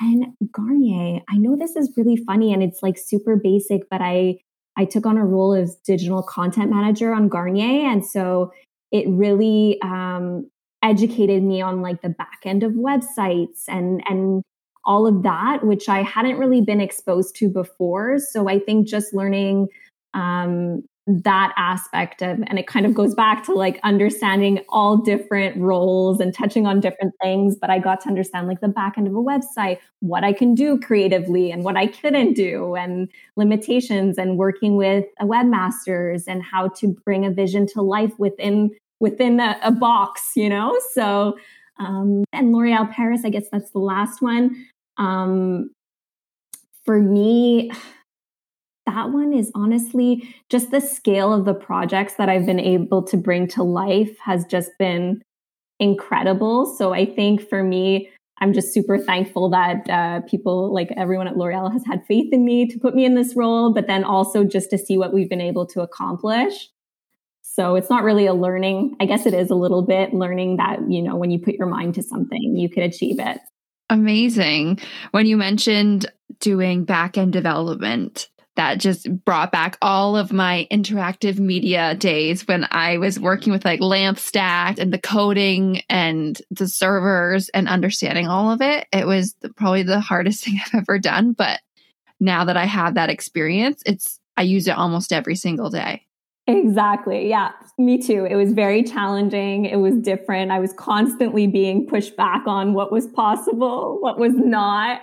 And 0.02 0.34
Garnier, 0.52 1.22
I 1.30 1.38
know 1.38 1.56
this 1.56 1.76
is 1.76 1.94
really 1.96 2.18
funny 2.18 2.52
and 2.52 2.62
it's 2.62 2.84
like 2.84 2.98
super 2.98 3.36
basic, 3.36 3.90
but 3.90 4.02
I 4.02 4.40
I 4.76 4.86
took 4.86 5.06
on 5.06 5.18
a 5.18 5.26
role 5.26 5.54
as 5.54 5.76
digital 5.86 6.24
content 6.24 6.72
manager 6.72 7.14
on 7.14 7.30
Garnier, 7.30 7.88
and 7.88 8.04
so 8.04 8.52
it 8.92 9.08
really 9.08 9.80
um, 9.84 10.50
educated 10.84 11.42
me 11.42 11.62
on 11.62 11.82
like 11.82 12.02
the 12.02 12.10
back 12.10 12.42
end 12.46 12.62
of 12.62 12.74
websites 12.74 13.64
and 13.68 14.04
and 14.08 14.44
all 14.86 15.08
of 15.08 15.24
that, 15.24 15.66
which 15.66 15.88
I 15.88 16.02
hadn't 16.04 16.38
really 16.38 16.62
been 16.62 16.82
exposed 16.82 17.36
to 17.38 17.50
before. 17.50 18.20
So 18.20 18.50
I 18.50 18.60
think 18.60 18.86
just 18.86 19.14
learning 19.14 19.70
um, 20.14 20.84
that 21.06 21.54
aspect 21.58 22.22
of 22.22 22.40
and 22.48 22.58
it 22.58 22.66
kind 22.66 22.86
of 22.86 22.94
goes 22.94 23.14
back 23.14 23.44
to 23.44 23.54
like 23.54 23.78
understanding 23.84 24.62
all 24.70 24.96
different 24.96 25.58
roles 25.58 26.22
and 26.22 26.34
touching 26.34 26.66
on 26.66 26.80
different 26.80 27.14
things 27.22 27.58
but 27.60 27.70
i 27.70 27.78
got 27.78 28.00
to 28.00 28.08
understand 28.08 28.48
like 28.48 28.62
the 28.62 28.70
back 28.70 28.98
end 28.98 29.06
of 29.06 29.14
a 29.14 29.18
website 29.18 29.80
what 30.00 30.24
i 30.24 30.32
can 30.32 30.56
do 30.56 30.80
creatively 30.80 31.52
and 31.52 31.66
what 31.66 31.76
i 31.76 31.86
couldn't 31.86 32.36
do 32.36 32.74
and 32.76 33.10
limitations 33.36 34.18
and 34.18 34.38
working 34.38 34.78
with 34.78 35.04
webmasters 35.22 36.24
and 36.26 36.42
how 36.42 36.70
to 36.70 36.96
bring 37.04 37.26
a 37.26 37.30
vision 37.30 37.68
to 37.68 37.82
life 37.82 38.18
within 38.18 38.72
within 39.00 39.40
a, 39.40 39.60
a 39.64 39.72
box 39.72 40.32
you 40.36 40.50
know 40.50 40.78
so 40.94 41.38
um 41.80 42.24
and 42.34 42.54
l'oreal 42.54 42.90
paris 42.92 43.22
i 43.26 43.30
guess 43.30 43.46
that's 43.52 43.72
the 43.72 43.80
last 43.80 44.22
one 44.22 44.56
um 44.98 45.70
for 46.86 47.00
me 47.00 47.72
that 48.86 49.12
one 49.12 49.34
is 49.34 49.52
honestly 49.56 50.36
just 50.50 50.72
the 50.72 50.82
scale 50.82 51.34
of 51.34 51.46
the 51.46 51.54
projects 51.54 52.16
that 52.16 52.30
I've 52.30 52.46
been 52.46 52.60
able 52.60 53.02
to 53.04 53.18
bring 53.18 53.48
to 53.50 53.64
life 53.64 54.18
has 54.20 54.46
just 54.46 54.72
been 54.78 55.22
incredible. 55.80 56.66
So 56.66 56.94
I 56.94 57.06
think 57.06 57.48
for 57.48 57.64
me, 57.64 58.10
I'm 58.40 58.54
just 58.54 58.74
super 58.74 58.98
thankful 58.98 59.50
that 59.52 59.90
uh, 59.90 60.22
people 60.22 60.74
like 60.74 60.92
everyone 60.98 61.28
at 61.28 61.38
L'Oreal 61.38 61.72
has 61.72 61.86
had 61.86 62.06
faith 62.06 62.34
in 62.34 62.44
me 62.44 62.68
to 62.68 62.80
put 62.80 62.96
me 62.96 63.06
in 63.06 63.16
this 63.16 63.36
role, 63.36 63.74
but 63.74 63.88
then 63.88 64.04
also 64.04 64.44
just 64.44 64.70
to 64.72 64.78
see 64.78 64.98
what 64.98 65.14
we've 65.14 65.30
been 65.30 65.42
able 65.42 65.66
to 65.68 65.82
accomplish. 65.82 66.70
So 67.56 67.76
it's 67.76 67.90
not 67.90 68.04
really 68.04 68.26
a 68.26 68.34
learning. 68.34 68.96
I 69.00 69.06
guess 69.06 69.28
it 69.28 69.34
is 69.36 69.52
a 69.52 69.56
little 69.56 69.84
bit 69.84 70.12
learning 70.12 70.58
that, 70.58 70.80
you 70.90 71.04
know, 71.04 71.16
when 71.16 71.30
you 71.30 71.38
put 71.38 71.54
your 71.54 71.68
mind 71.68 71.94
to 71.96 72.04
something, 72.04 72.56
you 72.58 72.68
could 72.68 72.82
achieve 72.82 73.20
it. 73.20 73.40
Amazing. 73.92 74.80
When 75.12 75.28
you 75.28 75.38
mentioned 75.38 76.12
doing 76.40 76.84
back 76.84 77.16
end 77.16 77.32
development, 77.32 78.28
that 78.56 78.80
just 78.80 79.08
brought 79.24 79.52
back 79.52 79.78
all 79.84 80.18
of 80.18 80.34
my 80.34 80.68
interactive 80.72 81.38
media 81.38 81.94
days 81.94 82.48
when 82.48 82.68
I 82.72 82.98
was 82.98 83.20
working 83.20 83.54
with 83.54 83.66
like 83.66 83.82
Lamp 83.82 84.18
LampStack 84.18 84.80
and 84.80 84.92
the 84.92 85.00
coding 85.00 85.82
and 85.90 86.40
the 86.50 86.68
servers 86.68 87.50
and 87.50 87.68
understanding 87.68 88.28
all 88.28 88.52
of 88.52 88.62
it. 88.62 88.88
It 88.92 89.06
was 89.06 89.36
probably 89.58 89.84
the 89.84 90.00
hardest 90.00 90.44
thing 90.46 90.60
I've 90.66 90.82
ever 90.82 90.98
done. 90.98 91.34
But 91.34 91.60
now 92.20 92.46
that 92.46 92.58
I 92.58 92.66
have 92.66 92.96
that 92.96 93.12
experience, 93.12 93.84
it's, 93.86 94.20
I 94.38 94.42
use 94.42 94.68
it 94.68 94.78
almost 94.78 95.14
every 95.14 95.36
single 95.36 95.70
day. 95.70 96.08
Exactly. 96.46 97.30
Yeah, 97.30 97.52
me 97.78 97.98
too. 98.02 98.26
It 98.30 98.36
was 98.36 98.52
very 98.52 98.84
challenging. 98.84 99.66
It 99.66 99.78
was 99.78 99.96
different. 99.96 100.52
I 100.52 100.60
was 100.60 100.74
constantly 100.74 101.48
being 101.48 101.88
pushed 101.88 102.18
back 102.18 102.46
on 102.46 102.74
what 102.74 102.92
was 102.92 103.08
possible, 103.08 103.98
what 104.02 104.20
was 104.20 104.34
not. 104.34 105.02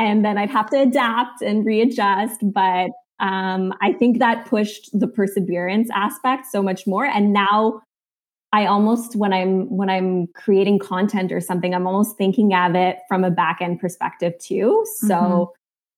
And 0.00 0.24
then 0.24 0.36
I'd 0.36 0.50
have 0.50 0.68
to 0.70 0.80
adapt 0.80 1.42
and 1.42 1.64
readjust. 1.64 2.40
But 2.42 2.90
um, 3.20 3.72
I 3.80 3.92
think 3.92 4.18
that 4.18 4.46
pushed 4.46 4.90
the 4.98 5.06
perseverance 5.06 5.88
aspect 5.94 6.46
so 6.50 6.60
much 6.60 6.88
more. 6.88 7.04
And 7.04 7.32
now 7.32 7.82
I 8.52 8.66
almost 8.66 9.14
when 9.14 9.32
I'm 9.32 9.70
when 9.76 9.88
I'm 9.88 10.26
creating 10.34 10.80
content 10.80 11.30
or 11.30 11.40
something, 11.40 11.72
I'm 11.72 11.86
almost 11.86 12.18
thinking 12.18 12.52
of 12.52 12.74
it 12.74 12.98
from 13.06 13.22
a 13.22 13.30
back 13.30 13.58
end 13.60 13.78
perspective 13.78 14.32
too. 14.40 14.84
So 14.96 15.06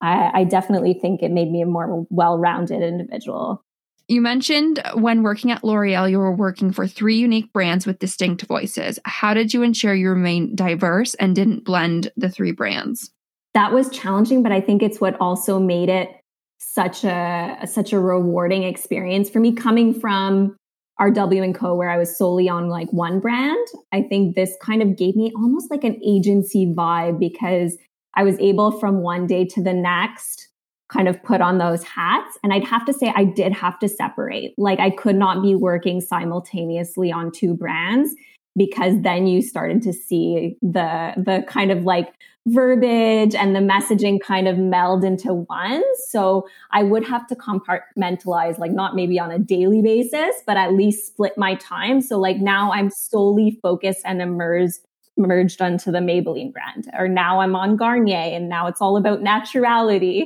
mm-hmm. 0.02 0.06
I, 0.06 0.40
I 0.40 0.44
definitely 0.44 0.92
think 0.92 1.22
it 1.22 1.30
made 1.30 1.50
me 1.50 1.62
a 1.62 1.66
more 1.66 2.06
well-rounded 2.10 2.82
individual. 2.82 3.64
You 4.08 4.20
mentioned 4.20 4.82
when 4.94 5.22
working 5.22 5.50
at 5.50 5.64
L'Oreal, 5.64 6.10
you 6.10 6.18
were 6.18 6.34
working 6.34 6.72
for 6.72 6.86
three 6.86 7.16
unique 7.16 7.52
brands 7.52 7.86
with 7.86 7.98
distinct 7.98 8.42
voices. 8.42 8.98
How 9.04 9.34
did 9.34 9.54
you 9.54 9.62
ensure 9.62 9.94
you 9.94 10.10
remained 10.10 10.56
diverse 10.56 11.14
and 11.14 11.34
didn't 11.34 11.64
blend 11.64 12.10
the 12.16 12.28
three 12.28 12.52
brands? 12.52 13.10
That 13.54 13.72
was 13.72 13.90
challenging, 13.90 14.42
but 14.42 14.52
I 14.52 14.60
think 14.60 14.82
it's 14.82 15.00
what 15.00 15.16
also 15.20 15.58
made 15.58 15.88
it 15.88 16.10
such 16.58 17.04
a 17.04 17.58
such 17.66 17.92
a 17.92 17.98
rewarding 17.98 18.62
experience 18.62 19.28
for 19.28 19.40
me 19.40 19.52
coming 19.52 19.92
from 19.92 20.56
RW 21.00 21.42
and 21.42 21.54
Co 21.54 21.74
where 21.74 21.90
I 21.90 21.98
was 21.98 22.16
solely 22.16 22.48
on 22.48 22.68
like 22.68 22.90
one 22.92 23.20
brand. 23.20 23.66
I 23.92 24.02
think 24.02 24.36
this 24.36 24.56
kind 24.62 24.82
of 24.82 24.96
gave 24.96 25.16
me 25.16 25.32
almost 25.34 25.70
like 25.70 25.84
an 25.84 26.00
agency 26.04 26.66
vibe 26.66 27.18
because 27.18 27.76
I 28.14 28.24
was 28.24 28.38
able 28.38 28.78
from 28.78 29.02
one 29.02 29.26
day 29.26 29.44
to 29.46 29.62
the 29.62 29.72
next 29.72 30.48
kind 30.92 31.08
of 31.08 31.22
put 31.22 31.40
on 31.40 31.58
those 31.58 31.82
hats. 31.84 32.38
And 32.42 32.52
I'd 32.52 32.64
have 32.64 32.84
to 32.86 32.92
say, 32.92 33.12
I 33.16 33.24
did 33.24 33.52
have 33.52 33.78
to 33.78 33.88
separate. 33.88 34.54
Like, 34.58 34.78
I 34.78 34.90
could 34.90 35.16
not 35.16 35.42
be 35.42 35.54
working 35.54 36.00
simultaneously 36.00 37.10
on 37.10 37.32
two 37.32 37.54
brands 37.54 38.14
because 38.56 39.00
then 39.00 39.26
you 39.26 39.40
started 39.40 39.82
to 39.82 39.92
see 39.92 40.56
the 40.60 41.12
the 41.16 41.44
kind 41.48 41.70
of 41.70 41.84
like 41.84 42.12
verbiage 42.46 43.34
and 43.34 43.54
the 43.54 43.60
messaging 43.60 44.20
kind 44.20 44.48
of 44.48 44.58
meld 44.58 45.04
into 45.04 45.32
one 45.32 45.82
so 46.08 46.46
i 46.72 46.82
would 46.82 47.06
have 47.06 47.26
to 47.26 47.36
compartmentalize 47.36 48.58
like 48.58 48.72
not 48.72 48.96
maybe 48.96 49.18
on 49.18 49.30
a 49.30 49.38
daily 49.38 49.80
basis 49.80 50.42
but 50.46 50.56
at 50.56 50.74
least 50.74 51.06
split 51.06 51.32
my 51.38 51.54
time 51.54 52.00
so 52.00 52.18
like 52.18 52.38
now 52.38 52.72
i'm 52.72 52.90
solely 52.90 53.58
focused 53.62 54.02
and 54.04 54.20
immersed 54.20 54.84
merged 55.16 55.62
onto 55.62 55.92
the 55.92 55.98
maybelline 55.98 56.52
brand 56.52 56.90
or 56.98 57.06
now 57.06 57.40
i'm 57.40 57.54
on 57.54 57.76
garnier 57.76 58.16
and 58.16 58.48
now 58.48 58.66
it's 58.66 58.80
all 58.80 58.96
about 58.96 59.20
naturality 59.20 60.24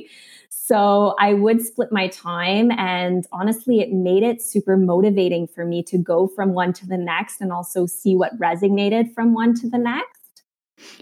so 0.67 1.15
I 1.17 1.33
would 1.33 1.61
split 1.61 1.93
my 1.93 2.09
time. 2.09 2.71
And 2.71 3.25
honestly, 3.31 3.79
it 3.79 3.93
made 3.93 4.21
it 4.21 4.41
super 4.41 4.75
motivating 4.75 5.47
for 5.47 5.63
me 5.63 5.81
to 5.83 5.97
go 5.97 6.27
from 6.27 6.53
one 6.53 6.73
to 6.73 6.85
the 6.85 6.97
next 6.97 7.39
and 7.39 7.53
also 7.53 7.85
see 7.85 8.17
what 8.17 8.37
resonated 8.37 9.13
from 9.13 9.33
one 9.33 9.55
to 9.61 9.69
the 9.69 9.77
next. 9.77 10.43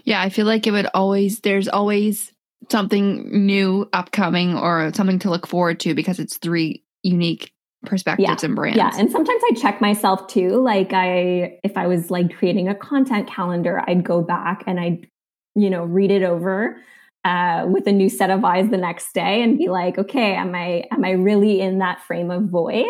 Yeah, 0.04 0.22
I 0.22 0.28
feel 0.28 0.46
like 0.46 0.68
it 0.68 0.70
would 0.70 0.86
always, 0.94 1.40
there's 1.40 1.66
always 1.66 2.32
something 2.70 3.44
new 3.44 3.88
upcoming 3.92 4.56
or 4.56 4.92
something 4.94 5.18
to 5.20 5.30
look 5.30 5.48
forward 5.48 5.80
to 5.80 5.94
because 5.94 6.20
it's 6.20 6.36
three 6.36 6.84
unique 7.02 7.50
perspectives 7.84 8.42
yeah. 8.42 8.46
and 8.46 8.54
brands. 8.54 8.76
Yeah. 8.76 8.92
And 8.96 9.10
sometimes 9.10 9.42
I 9.50 9.54
check 9.54 9.80
myself 9.80 10.28
too. 10.28 10.60
Like 10.62 10.92
I 10.92 11.58
if 11.62 11.76
I 11.76 11.86
was 11.86 12.10
like 12.10 12.36
creating 12.36 12.68
a 12.68 12.74
content 12.74 13.28
calendar, 13.28 13.82
I'd 13.86 14.02
go 14.02 14.22
back 14.22 14.64
and 14.66 14.80
I'd, 14.80 15.08
you 15.54 15.70
know, 15.70 15.84
read 15.84 16.10
it 16.10 16.22
over 16.22 16.78
uh, 17.26 17.66
with 17.66 17.88
a 17.88 17.92
new 17.92 18.08
set 18.08 18.30
of 18.30 18.44
eyes 18.44 18.70
the 18.70 18.76
next 18.76 19.12
day 19.12 19.42
and 19.42 19.58
be 19.58 19.68
like, 19.68 19.98
okay, 19.98 20.36
am 20.36 20.54
I 20.54 20.84
am 20.92 21.04
I 21.04 21.10
really 21.10 21.60
in 21.60 21.80
that 21.80 22.00
frame 22.00 22.30
of 22.30 22.44
voice? 22.44 22.86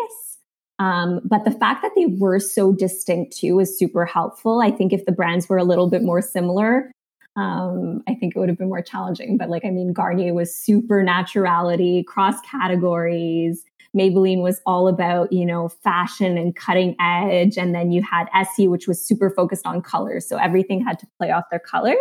Um, 0.78 1.22
but 1.24 1.46
the 1.46 1.50
fact 1.50 1.80
that 1.80 1.92
they 1.96 2.04
were 2.04 2.38
so 2.38 2.70
distinct 2.70 3.34
too 3.34 3.56
was 3.56 3.78
super 3.78 4.04
helpful. 4.04 4.60
I 4.60 4.70
think 4.70 4.92
if 4.92 5.06
the 5.06 5.12
brands 5.12 5.48
were 5.48 5.56
a 5.56 5.64
little 5.64 5.88
bit 5.88 6.02
more 6.02 6.20
similar, 6.20 6.92
um, 7.36 8.02
I 8.06 8.14
think 8.14 8.36
it 8.36 8.38
would 8.38 8.50
have 8.50 8.58
been 8.58 8.68
more 8.68 8.82
challenging. 8.82 9.38
But 9.38 9.48
like, 9.48 9.64
I 9.64 9.70
mean, 9.70 9.94
Garnier 9.94 10.34
was 10.34 10.54
super 10.54 11.02
naturality, 11.02 12.04
cross 12.04 12.38
categories. 12.42 13.64
Maybelline 13.96 14.42
was 14.42 14.60
all 14.66 14.86
about, 14.86 15.32
you 15.32 15.46
know, 15.46 15.68
fashion 15.68 16.36
and 16.36 16.54
cutting 16.54 16.94
edge. 17.00 17.56
And 17.56 17.74
then 17.74 17.90
you 17.90 18.02
had 18.02 18.28
Essie, 18.34 18.68
which 18.68 18.86
was 18.86 19.00
super 19.02 19.30
focused 19.30 19.66
on 19.66 19.80
colors. 19.80 20.28
So 20.28 20.36
everything 20.36 20.84
had 20.84 20.98
to 20.98 21.06
play 21.18 21.30
off 21.30 21.44
their 21.50 21.60
colors. 21.60 21.96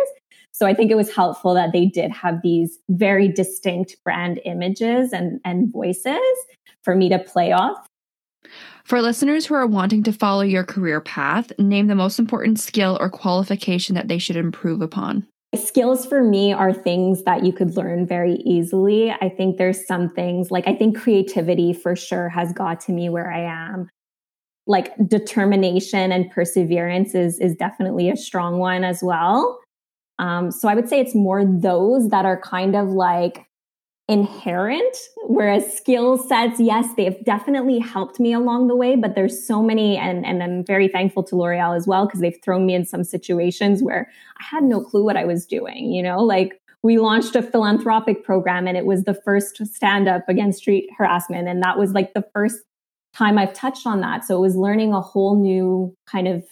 So 0.58 0.64
I 0.64 0.72
think 0.72 0.90
it 0.90 0.94
was 0.94 1.14
helpful 1.14 1.52
that 1.52 1.72
they 1.72 1.84
did 1.84 2.10
have 2.12 2.40
these 2.40 2.78
very 2.88 3.28
distinct 3.28 4.02
brand 4.02 4.40
images 4.46 5.12
and, 5.12 5.38
and 5.44 5.70
voices 5.70 6.16
for 6.82 6.94
me 6.94 7.10
to 7.10 7.18
play 7.18 7.52
off. 7.52 7.86
For 8.84 9.02
listeners 9.02 9.44
who 9.44 9.54
are 9.54 9.66
wanting 9.66 10.02
to 10.04 10.14
follow 10.14 10.40
your 10.40 10.64
career 10.64 11.02
path, 11.02 11.52
name 11.58 11.88
the 11.88 11.94
most 11.94 12.18
important 12.18 12.58
skill 12.58 12.96
or 13.02 13.10
qualification 13.10 13.96
that 13.96 14.08
they 14.08 14.16
should 14.16 14.36
improve 14.36 14.80
upon. 14.80 15.26
Skills 15.54 16.06
for 16.06 16.24
me 16.24 16.54
are 16.54 16.72
things 16.72 17.24
that 17.24 17.44
you 17.44 17.52
could 17.52 17.76
learn 17.76 18.06
very 18.06 18.36
easily. 18.36 19.10
I 19.10 19.28
think 19.28 19.58
there's 19.58 19.86
some 19.86 20.08
things 20.08 20.50
like 20.50 20.66
I 20.66 20.74
think 20.74 20.96
creativity 20.96 21.74
for 21.74 21.94
sure 21.94 22.30
has 22.30 22.54
got 22.54 22.80
to 22.82 22.92
me 22.92 23.10
where 23.10 23.30
I 23.30 23.40
am. 23.40 23.90
Like 24.66 24.96
determination 25.06 26.12
and 26.12 26.30
perseverance 26.30 27.14
is 27.14 27.38
is 27.40 27.54
definitely 27.56 28.08
a 28.08 28.16
strong 28.16 28.58
one 28.58 28.84
as 28.84 29.02
well. 29.02 29.60
Um, 30.18 30.50
so 30.50 30.68
I 30.68 30.74
would 30.74 30.88
say 30.88 31.00
it's 31.00 31.14
more 31.14 31.44
those 31.44 32.08
that 32.08 32.24
are 32.24 32.40
kind 32.40 32.74
of 32.74 32.88
like 32.88 33.46
inherent 34.08 34.96
whereas 35.24 35.76
skill 35.76 36.16
sets 36.16 36.60
yes 36.60 36.86
they've 36.96 37.24
definitely 37.24 37.80
helped 37.80 38.20
me 38.20 38.32
along 38.32 38.68
the 38.68 38.76
way 38.76 38.94
but 38.94 39.16
there's 39.16 39.44
so 39.44 39.60
many 39.60 39.96
and 39.96 40.24
and 40.24 40.44
i'm 40.44 40.64
very 40.64 40.86
thankful 40.86 41.24
to 41.24 41.34
l'oreal 41.34 41.76
as 41.76 41.88
well 41.88 42.06
because 42.06 42.20
they've 42.20 42.38
thrown 42.40 42.64
me 42.64 42.72
in 42.72 42.84
some 42.84 43.02
situations 43.02 43.82
where 43.82 44.08
i 44.38 44.44
had 44.44 44.62
no 44.62 44.80
clue 44.80 45.02
what 45.04 45.16
i 45.16 45.24
was 45.24 45.44
doing 45.44 45.90
you 45.90 46.02
know? 46.02 46.22
Like 46.22 46.60
we 46.82 46.98
launched 46.98 47.34
a 47.34 47.42
philanthropic 47.42 48.22
program 48.22 48.68
and 48.68 48.76
it 48.76 48.86
was 48.86 49.04
the 49.04 49.14
first 49.14 49.56
stand 49.66 50.08
up 50.08 50.28
against 50.28 50.58
street 50.58 50.88
harassment 50.96 51.48
and 51.48 51.62
that 51.62 51.78
was 51.78 51.92
like 51.92 52.14
the 52.14 52.24
first 52.32 52.58
time 53.12 53.38
i've 53.38 53.54
touched 53.54 53.86
on 53.86 54.00
that. 54.02 54.24
So 54.24 54.36
it 54.36 54.40
was 54.40 54.56
learning 54.56 54.92
a 54.92 55.00
whole 55.00 55.40
new 55.40 55.96
kind 56.06 56.28
of 56.28 56.44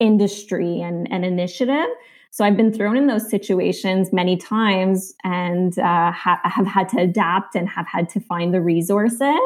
industry 0.00 0.80
and, 0.80 1.10
and 1.12 1.24
initiative 1.24 1.88
so 2.30 2.44
I've 2.44 2.56
been 2.56 2.72
thrown 2.72 2.96
in 2.96 3.06
those 3.06 3.28
situations 3.28 4.12
many 4.12 4.36
times 4.36 5.12
and 5.24 5.78
uh, 5.78 6.12
ha- 6.12 6.40
have 6.44 6.66
had 6.66 6.88
to 6.90 7.00
adapt 7.00 7.54
and 7.54 7.68
have 7.68 7.86
had 7.86 8.08
to 8.10 8.20
find 8.20 8.52
the 8.52 8.60
resources. 8.60 9.38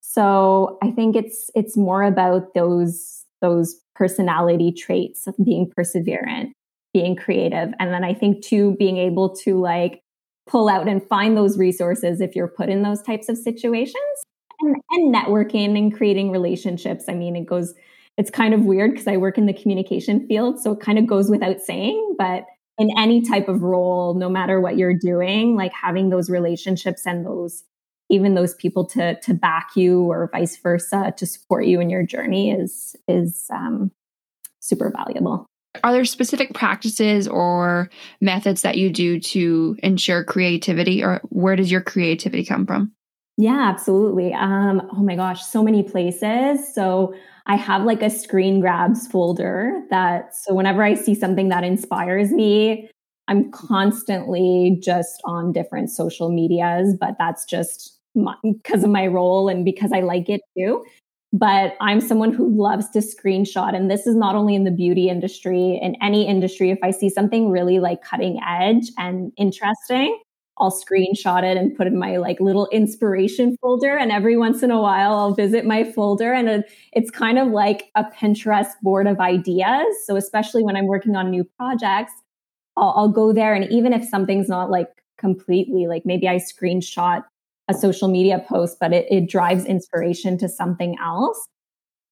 So 0.00 0.78
I 0.82 0.90
think 0.90 1.16
it's 1.16 1.50
it's 1.54 1.76
more 1.76 2.02
about 2.02 2.54
those 2.54 3.24
those 3.40 3.80
personality 3.94 4.72
traits 4.72 5.26
of 5.26 5.34
being 5.44 5.70
perseverant, 5.78 6.52
being 6.92 7.14
creative, 7.14 7.72
and 7.78 7.92
then 7.92 8.04
I 8.04 8.14
think 8.14 8.44
too 8.44 8.74
being 8.78 8.96
able 8.96 9.34
to 9.44 9.60
like 9.60 10.02
pull 10.46 10.68
out 10.68 10.88
and 10.88 11.06
find 11.06 11.36
those 11.36 11.58
resources 11.58 12.20
if 12.20 12.34
you're 12.34 12.48
put 12.48 12.70
in 12.70 12.82
those 12.82 13.02
types 13.02 13.28
of 13.28 13.36
situations 13.36 13.94
and, 14.60 14.76
and 14.92 15.14
networking 15.14 15.76
and 15.76 15.94
creating 15.94 16.30
relationships. 16.30 17.04
I 17.08 17.14
mean, 17.14 17.36
it 17.36 17.44
goes 17.44 17.74
it's 18.18 18.30
kind 18.30 18.52
of 18.52 18.64
weird 18.64 18.90
because 18.90 19.06
I 19.06 19.16
work 19.16 19.38
in 19.38 19.46
the 19.46 19.54
communication 19.54 20.26
field. 20.26 20.60
So 20.60 20.72
it 20.72 20.80
kind 20.80 20.98
of 20.98 21.06
goes 21.06 21.30
without 21.30 21.60
saying, 21.60 22.16
but 22.18 22.44
in 22.76 22.90
any 22.98 23.22
type 23.22 23.48
of 23.48 23.62
role, 23.62 24.14
no 24.14 24.28
matter 24.28 24.60
what 24.60 24.76
you're 24.76 24.98
doing, 24.98 25.54
like 25.54 25.72
having 25.72 26.10
those 26.10 26.28
relationships 26.28 27.06
and 27.06 27.24
those 27.24 27.64
even 28.10 28.34
those 28.34 28.54
people 28.54 28.86
to 28.86 29.20
to 29.20 29.34
back 29.34 29.70
you 29.76 30.02
or 30.02 30.30
vice 30.32 30.56
versa 30.56 31.12
to 31.16 31.26
support 31.26 31.66
you 31.66 31.80
in 31.80 31.90
your 31.90 32.04
journey 32.04 32.50
is 32.50 32.96
is 33.06 33.46
um, 33.50 33.92
super 34.60 34.92
valuable. 34.94 35.46
Are 35.84 35.92
there 35.92 36.04
specific 36.04 36.54
practices 36.54 37.28
or 37.28 37.90
methods 38.20 38.62
that 38.62 38.78
you 38.78 38.90
do 38.90 39.20
to 39.20 39.76
ensure 39.82 40.24
creativity, 40.24 41.04
or 41.04 41.20
where 41.28 41.54
does 41.54 41.70
your 41.70 41.82
creativity 41.82 42.44
come 42.44 42.66
from? 42.66 42.92
Yeah, 43.40 43.68
absolutely. 43.68 44.34
Um, 44.34 44.82
oh 44.92 45.02
my 45.02 45.14
gosh, 45.14 45.44
so 45.46 45.62
many 45.62 45.84
places. 45.84 46.74
So 46.74 47.14
I 47.46 47.56
have 47.56 47.84
like 47.84 48.02
a 48.02 48.10
screen 48.10 48.60
grabs 48.60 49.06
folder 49.06 49.80
that 49.90 50.34
so 50.36 50.52
whenever 50.54 50.82
I 50.82 50.94
see 50.94 51.14
something 51.14 51.48
that 51.50 51.62
inspires 51.62 52.32
me, 52.32 52.90
I'm 53.28 53.50
constantly 53.52 54.78
just 54.82 55.22
on 55.24 55.52
different 55.52 55.90
social 55.90 56.30
medias, 56.30 56.96
but 57.00 57.14
that's 57.18 57.44
just 57.44 57.98
because 58.42 58.82
of 58.82 58.90
my 58.90 59.06
role 59.06 59.48
and 59.48 59.64
because 59.64 59.92
I 59.92 60.00
like 60.00 60.28
it 60.28 60.40
too. 60.58 60.84
But 61.32 61.76
I'm 61.80 62.00
someone 62.00 62.32
who 62.32 62.48
loves 62.60 62.90
to 62.90 63.00
screenshot. 63.00 63.76
And 63.76 63.90
this 63.90 64.06
is 64.06 64.16
not 64.16 64.34
only 64.34 64.54
in 64.56 64.64
the 64.64 64.70
beauty 64.72 65.10
industry, 65.10 65.78
in 65.80 65.94
any 66.02 66.26
industry. 66.26 66.70
If 66.70 66.78
I 66.82 66.90
see 66.90 67.10
something 67.10 67.50
really 67.50 67.78
like 67.80 68.02
cutting 68.02 68.40
edge 68.48 68.90
and 68.98 69.30
interesting, 69.36 70.18
I'll 70.58 70.72
screenshot 70.72 71.44
it 71.44 71.56
and 71.56 71.76
put 71.76 71.86
in 71.86 71.98
my 71.98 72.16
like 72.16 72.40
little 72.40 72.68
inspiration 72.68 73.56
folder. 73.60 73.96
And 73.96 74.10
every 74.10 74.36
once 74.36 74.62
in 74.62 74.70
a 74.70 74.80
while, 74.80 75.14
I'll 75.14 75.34
visit 75.34 75.64
my 75.64 75.84
folder 75.84 76.32
and 76.32 76.64
it's 76.92 77.10
kind 77.10 77.38
of 77.38 77.48
like 77.48 77.90
a 77.94 78.04
Pinterest 78.04 78.72
board 78.82 79.06
of 79.06 79.20
ideas. 79.20 79.86
So, 80.04 80.16
especially 80.16 80.62
when 80.64 80.76
I'm 80.76 80.86
working 80.86 81.16
on 81.16 81.30
new 81.30 81.44
projects, 81.44 82.12
I'll, 82.76 82.92
I'll 82.96 83.08
go 83.08 83.32
there. 83.32 83.54
And 83.54 83.70
even 83.70 83.92
if 83.92 84.04
something's 84.04 84.48
not 84.48 84.70
like 84.70 84.88
completely, 85.18 85.86
like 85.86 86.04
maybe 86.04 86.28
I 86.28 86.36
screenshot 86.36 87.22
a 87.68 87.74
social 87.74 88.08
media 88.08 88.44
post, 88.48 88.78
but 88.80 88.92
it, 88.92 89.06
it 89.10 89.28
drives 89.28 89.64
inspiration 89.64 90.38
to 90.38 90.48
something 90.48 90.96
else. 91.02 91.48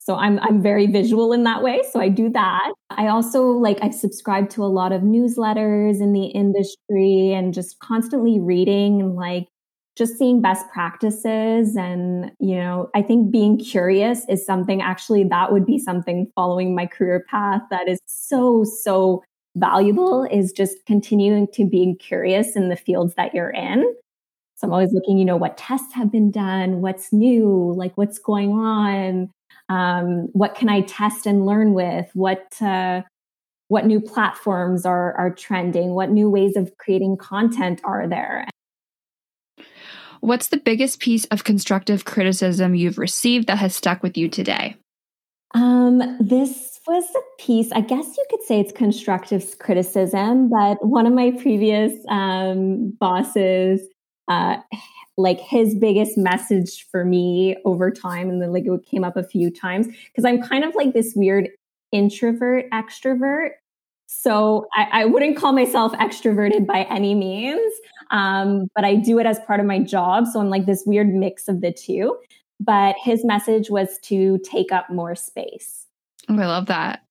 So 0.07 0.15
I'm 0.15 0.39
I'm 0.39 0.63
very 0.63 0.87
visual 0.87 1.33
in 1.33 1.43
that 1.45 1.65
way. 1.65 1.81
So 1.91 2.01
I 2.01 2.09
do 2.09 2.31
that. 2.31 2.73
I 2.91 3.09
also 3.09 3.43
like 3.43 3.79
I 3.83 3.91
subscribe 3.91 4.49
to 4.51 4.63
a 4.63 4.67
lot 4.67 4.93
of 4.93 5.03
newsletters 5.03 6.01
in 6.01 6.13
the 6.13 6.27
industry 6.27 7.33
and 7.33 7.53
just 7.53 7.81
constantly 7.81 8.39
reading 8.39 9.03
and 9.03 9.17
like 9.17 9.49
just 9.97 10.17
seeing 10.17 10.41
best 10.41 10.65
practices 10.73 11.75
and 11.75 12.31
you 12.39 12.55
know 12.55 12.91
i 12.95 13.01
think 13.01 13.31
being 13.31 13.57
curious 13.57 14.27
is 14.29 14.45
something 14.45 14.83
actually 14.83 15.25
that 15.25 15.51
would 15.51 15.65
be 15.65 15.79
something 15.79 16.31
following 16.35 16.75
my 16.75 16.85
career 16.85 17.25
path 17.31 17.63
that 17.71 17.89
is 17.89 17.99
so 18.05 18.63
so 18.63 19.25
valuable 19.57 20.25
is 20.25 20.53
just 20.53 20.77
continuing 20.85 21.47
to 21.51 21.67
be 21.67 21.95
curious 21.99 22.57
in 22.57 22.69
the 22.69 22.77
fields 22.77 23.15
that 23.15 23.35
you're 23.35 23.49
in 23.49 23.91
so 24.55 24.67
i'm 24.67 24.73
always 24.75 24.93
looking 24.93 25.17
you 25.17 25.25
know 25.25 25.37
what 25.37 25.57
tests 25.57 25.95
have 25.95 26.13
been 26.13 26.31
done 26.31 26.83
what's 26.83 27.11
new 27.11 27.73
like 27.75 27.97
what's 27.97 28.19
going 28.19 28.51
on 28.51 29.31
um, 29.69 30.29
what 30.33 30.55
can 30.55 30.69
I 30.69 30.83
test 30.83 31.27
and 31.27 31.47
learn 31.47 31.75
with? 31.75 32.09
What 32.15 32.61
uh, 32.61 33.03
what 33.69 33.87
new 33.87 34.01
platforms 34.01 34.87
are 34.87 35.15
are 35.15 35.35
trending? 35.35 35.91
What 35.91 36.11
new 36.11 36.31
ways 36.31 36.57
of 36.57 36.77
creating 36.79 37.17
content 37.17 37.81
are 37.85 38.07
there? 38.07 38.47
What's 40.21 40.49
the 40.49 40.57
biggest 40.57 41.01
piece 41.01 41.25
of 41.27 41.45
constructive 41.45 42.05
criticism 42.05 42.75
you've 42.75 42.99
received 42.99 43.49
that 43.49 43.59
has 43.59 43.77
stuck 43.77 44.03
with 44.03 44.17
you 44.17 44.29
today? 44.29 44.77
Um, 45.55 46.17
this 46.21 46.81
was 46.87 47.05
a 47.15 47.43
piece, 47.43 47.73
I 47.73 47.81
guess 47.81 48.17
you 48.17 48.25
could 48.31 48.43
say 48.43 48.61
it's 48.61 48.73
constructive 48.73 49.59
criticism, 49.59 50.49
but 50.49 50.85
one 50.85 51.07
of 51.07 51.13
my 51.13 51.33
previous 51.33 51.93
um, 52.09 52.91
bosses 52.99 53.81
uh, 54.29 54.57
like 55.17 55.41
his 55.41 55.75
biggest 55.75 56.19
message 56.19 56.87
for 56.91 57.05
me 57.05 57.57
over 57.65 57.91
time 57.91 58.29
and 58.29 58.43
then 58.43 58.53
like 58.53 58.65
it 58.67 58.87
came 58.87 59.05
up 59.05 59.17
a 59.17 59.23
few 59.23 59.51
times 59.51 59.87
because 59.87 60.25
i'm 60.25 60.43
kind 60.43 60.63
of 60.63 60.75
like 60.75 60.93
this 60.93 61.15
weird 61.17 61.49
introvert 61.93 62.67
extrovert. 62.71 63.51
So 64.09 64.69
I, 64.75 65.03
I, 65.03 65.05
wouldn't 65.05 65.37
call 65.37 65.53
myself 65.53 65.93
extroverted 65.95 66.67
by 66.67 66.83
any 66.85 67.15
means 67.15 67.73
um, 68.11 68.69
but 68.75 68.85
i 68.85 68.95
do 68.95 69.19
it 69.19 69.27
as 69.27 69.41
part 69.41 69.59
of 69.59 69.67
my 69.67 69.81
job 69.81 70.27
so 70.27 70.41
i'm 70.41 70.49
like 70.49 70.67
this 70.67 70.85
weird 70.87 71.09
mix 71.09 71.49
of 71.49 71.61
the 71.61 71.73
two. 71.73 72.17
But 72.59 72.97
his 73.03 73.25
message 73.25 73.69
was 73.69 73.99
to 74.05 74.39
take 74.39 74.73
up 74.73 74.89
more 74.91 75.15
space. 75.15 75.87
Oh, 76.29 76.39
i 76.39 76.47
love 76.47 76.67
that. 76.67 77.03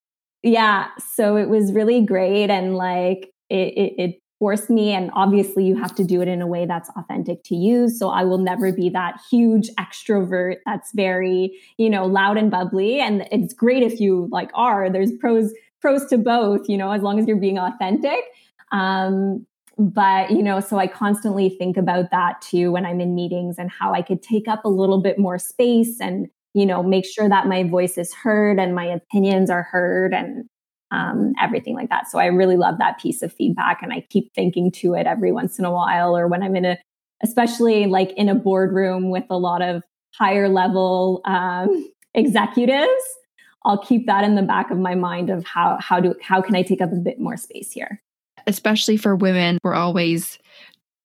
Yeah 0.44 0.88
so 1.16 1.38
it 1.38 1.50
was 1.50 1.74
really 1.74 2.06
great 2.06 2.50
and 2.50 2.76
like 2.76 3.32
it, 3.50 3.74
it, 3.78 3.94
it 3.98 4.20
force 4.46 4.70
me. 4.70 4.92
And 4.92 5.10
obviously, 5.16 5.66
you 5.66 5.76
have 5.76 5.96
to 5.96 6.04
do 6.04 6.22
it 6.22 6.28
in 6.28 6.40
a 6.40 6.46
way 6.46 6.68
that's 6.68 6.88
authentic 6.96 7.44
to 7.46 7.56
you. 7.56 7.90
So 7.90 8.10
I 8.10 8.26
will 8.26 8.38
never 8.38 8.72
be 8.72 8.90
that 8.90 9.20
huge 9.32 9.72
extrovert 9.80 10.58
that's 10.68 10.92
very, 10.94 11.60
you 11.80 11.90
know, 11.90 12.06
loud 12.06 12.38
and 12.38 12.52
bubbly. 12.52 13.00
And 13.00 13.28
it's 13.32 13.56
great 13.56 13.82
if 13.82 14.00
you 14.00 14.30
like 14.32 14.52
are. 14.54 14.88
There's 14.92 15.12
pros 15.14 15.52
pros 15.82 16.06
to 16.12 16.20
both, 16.20 16.70
you 16.70 16.78
know, 16.78 16.92
as 16.92 17.02
long 17.02 17.18
as 17.18 17.26
you're 17.26 17.38
being 17.38 17.58
authentic. 17.58 18.20
Um, 18.72 19.48
but 19.78 20.32
you 20.32 20.42
know 20.42 20.62
so 20.62 20.78
i 20.78 20.88
constantly 20.88 21.50
think 21.50 21.76
about 21.76 22.10
that 22.10 22.40
too 22.40 22.72
when 22.72 22.86
i'm 22.86 23.02
in 23.02 23.14
meetings 23.14 23.58
and 23.60 23.70
how 23.70 23.94
i 23.94 24.02
could 24.02 24.24
take 24.24 24.48
up 24.48 24.64
a 24.64 24.70
little 24.70 25.02
bit 25.02 25.20
more 25.20 25.38
space 25.38 26.00
and 26.00 26.30
you 26.54 26.66
know 26.66 26.82
make 26.82 27.06
sure 27.06 27.28
that 27.28 27.46
my 27.46 27.62
voice 27.62 27.98
is 27.98 28.14
heard 28.14 28.58
and 28.58 28.74
my 28.74 28.86
opinions 28.86 29.50
are 29.50 29.64
heard 29.64 30.14
and 30.14 30.46
um, 30.96 31.34
everything 31.42 31.76
like 31.76 31.90
that. 31.90 32.10
So 32.10 32.20
I 32.20 32.28
really 32.28 32.56
love 32.56 32.78
that 32.80 33.00
piece 33.00 33.22
of 33.22 33.34
feedback 33.34 33.82
and 33.82 33.92
I 33.92 34.06
keep 34.10 34.34
thinking 34.34 34.72
to 34.74 34.94
it 34.94 35.06
every 35.06 35.32
once 35.32 35.60
in 35.60 35.66
a 35.66 35.72
while 35.72 36.16
or 36.16 36.28
when 36.28 36.42
I'm 36.42 36.56
in 36.56 36.66
a, 36.66 36.78
especially 37.22 37.86
like 37.86 38.12
in 38.14 38.30
a 38.30 38.36
boardroom 38.36 39.10
with 39.10 39.26
a 39.30 39.38
lot 39.38 39.62
of 39.62 39.84
higher 40.14 40.48
level 40.48 41.22
um, 41.26 41.90
executives. 42.14 43.04
I'll 43.66 43.80
keep 43.80 44.06
that 44.06 44.24
in 44.24 44.36
the 44.36 44.44
back 44.44 44.72
of 44.72 44.78
my 44.78 44.96
mind 44.96 45.30
of 45.30 45.44
how 45.44 45.78
how 45.82 46.00
do 46.00 46.14
how 46.22 46.40
can 46.40 46.56
I 46.56 46.62
take 46.62 46.82
up 46.82 46.92
a 46.92 46.98
bit 46.98 47.20
more 47.20 47.36
space 47.36 47.72
here. 47.72 48.00
Especially 48.46 48.96
for 48.96 49.16
women, 49.16 49.58
we're 49.64 49.74
always 49.74 50.38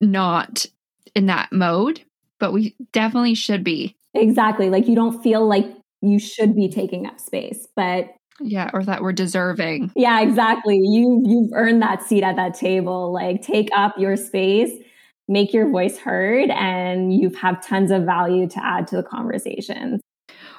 not 0.03 0.67
in 1.15 1.27
that 1.27 1.51
mode, 1.53 2.03
but 2.39 2.53
we 2.53 2.77
definitely 2.93 3.35
should 3.35 3.65
be. 3.65 3.97
Exactly. 4.13 4.69
Like 4.69 4.87
you 4.87 4.95
don't 4.95 5.23
feel 5.23 5.47
like 5.47 5.67
you 6.03 6.19
should 6.19 6.55
be 6.55 6.69
taking 6.69 7.07
up 7.07 7.19
space, 7.19 7.67
but 7.75 8.15
yeah, 8.41 8.71
or 8.73 8.83
that 8.85 9.03
we're 9.03 9.13
deserving. 9.13 9.93
Yeah, 9.95 10.21
exactly. 10.21 10.79
You 10.83 11.23
you've 11.25 11.51
earned 11.55 11.83
that 11.83 12.03
seat 12.03 12.23
at 12.23 12.37
that 12.37 12.55
table. 12.55 13.13
Like 13.13 13.43
take 13.43 13.69
up 13.75 13.99
your 13.99 14.17
space, 14.17 14.71
make 15.29 15.53
your 15.53 15.71
voice 15.71 15.99
heard 15.99 16.51
and 16.51 17.15
you 17.15 17.31
have 17.31 17.65
tons 17.65 17.91
of 17.91 18.05
value 18.05 18.49
to 18.49 18.65
add 18.65 18.87
to 18.89 18.97
the 18.97 19.03
conversation. 19.03 20.01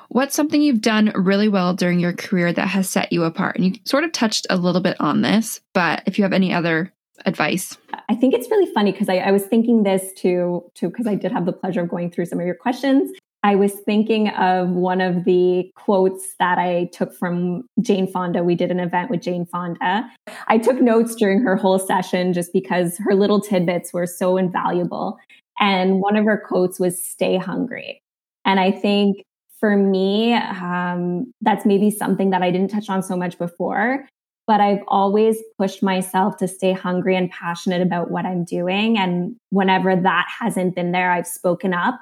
What's 0.09 0.35
something 0.35 0.61
you've 0.61 0.81
done 0.81 1.13
really 1.15 1.47
well 1.47 1.73
during 1.73 1.99
your 1.99 2.11
career 2.11 2.51
that 2.51 2.67
has 2.67 2.89
set 2.89 3.13
you 3.13 3.23
apart? 3.23 3.55
And 3.55 3.65
you 3.65 3.73
sort 3.85 4.03
of 4.03 4.11
touched 4.11 4.45
a 4.49 4.57
little 4.57 4.81
bit 4.81 4.99
on 4.99 5.21
this, 5.21 5.61
but 5.73 6.03
if 6.05 6.17
you 6.17 6.23
have 6.23 6.33
any 6.33 6.53
other 6.53 6.91
advice. 7.25 7.77
I 8.09 8.15
think 8.15 8.33
it's 8.33 8.49
really 8.49 8.71
funny 8.73 8.91
because 8.91 9.09
I, 9.09 9.17
I, 9.17 9.31
was 9.31 9.45
thinking 9.45 9.83
this 9.83 10.11
too, 10.13 10.69
too, 10.73 10.89
because 10.89 11.07
I 11.07 11.15
did 11.15 11.31
have 11.31 11.45
the 11.45 11.53
pleasure 11.53 11.81
of 11.81 11.89
going 11.89 12.11
through 12.11 12.25
some 12.25 12.39
of 12.39 12.45
your 12.45 12.55
questions. 12.55 13.11
I 13.43 13.55
was 13.55 13.73
thinking 13.73 14.29
of 14.29 14.69
one 14.69 15.01
of 15.01 15.23
the 15.23 15.71
quotes 15.75 16.35
that 16.37 16.59
I 16.59 16.89
took 16.93 17.13
from 17.13 17.63
Jane 17.81 18.05
Fonda. 18.05 18.43
We 18.43 18.53
did 18.53 18.69
an 18.69 18.79
event 18.79 19.09
with 19.09 19.21
Jane 19.21 19.47
Fonda. 19.47 20.07
I 20.47 20.59
took 20.59 20.79
notes 20.79 21.15
during 21.15 21.41
her 21.41 21.55
whole 21.55 21.79
session 21.79 22.33
just 22.33 22.53
because 22.53 22.99
her 22.99 23.15
little 23.15 23.41
tidbits 23.41 23.93
were 23.93 24.05
so 24.05 24.37
invaluable. 24.37 25.17
And 25.59 26.01
one 26.01 26.15
of 26.15 26.25
her 26.25 26.37
quotes 26.47 26.79
was 26.79 27.03
stay 27.03 27.37
hungry. 27.37 27.99
And 28.45 28.59
I 28.59 28.71
think 28.71 29.23
for 29.59 29.75
me, 29.75 30.33
um, 30.33 31.31
that's 31.41 31.65
maybe 31.65 31.89
something 31.89 32.29
that 32.29 32.43
I 32.43 32.51
didn't 32.51 32.69
touch 32.69 32.89
on 32.89 33.01
so 33.01 33.15
much 33.15 33.37
before, 33.39 34.07
but 34.45 34.59
I've 34.59 34.81
always 34.87 35.37
pushed 35.57 35.81
myself 35.81 36.37
to 36.37 36.47
stay 36.47 36.73
hungry 36.73 37.15
and 37.15 37.29
passionate 37.29 37.81
about 37.81 38.11
what 38.11 38.25
I'm 38.25 38.43
doing. 38.43 38.97
And 38.97 39.35
whenever 39.49 39.95
that 39.95 40.27
hasn't 40.39 40.75
been 40.75 40.91
there, 40.91 41.11
I've 41.11 41.27
spoken 41.27 41.73
up 41.73 41.99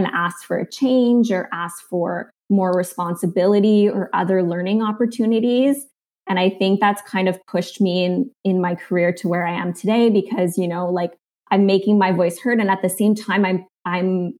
and 0.00 0.14
asked 0.14 0.46
for 0.46 0.58
a 0.58 0.68
change 0.68 1.30
or 1.30 1.48
ask 1.52 1.82
for 1.88 2.30
more 2.48 2.72
responsibility 2.72 3.88
or 3.88 4.08
other 4.14 4.42
learning 4.42 4.82
opportunities. 4.82 5.86
And 6.26 6.38
I 6.38 6.48
think 6.48 6.80
that's 6.80 7.02
kind 7.02 7.28
of 7.28 7.38
pushed 7.46 7.80
me 7.80 8.04
in, 8.04 8.30
in 8.44 8.60
my 8.60 8.74
career 8.74 9.12
to 9.14 9.28
where 9.28 9.46
I 9.46 9.52
am 9.52 9.74
today 9.74 10.10
because, 10.10 10.56
you 10.56 10.66
know, 10.66 10.88
like 10.88 11.12
I'm 11.50 11.66
making 11.66 11.98
my 11.98 12.12
voice 12.12 12.38
heard. 12.38 12.60
And 12.60 12.70
at 12.70 12.82
the 12.82 12.88
same 12.88 13.14
time, 13.14 13.44
I'm, 13.44 13.66
I'm 13.84 14.32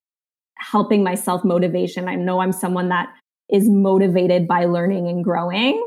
helping 0.57 1.03
myself 1.03 1.43
motivation. 1.43 2.07
I 2.07 2.15
know 2.15 2.41
I'm 2.41 2.53
someone 2.53 2.89
that 2.89 3.09
is 3.49 3.69
motivated 3.69 4.47
by 4.47 4.65
learning 4.65 5.07
and 5.07 5.23
growing. 5.23 5.85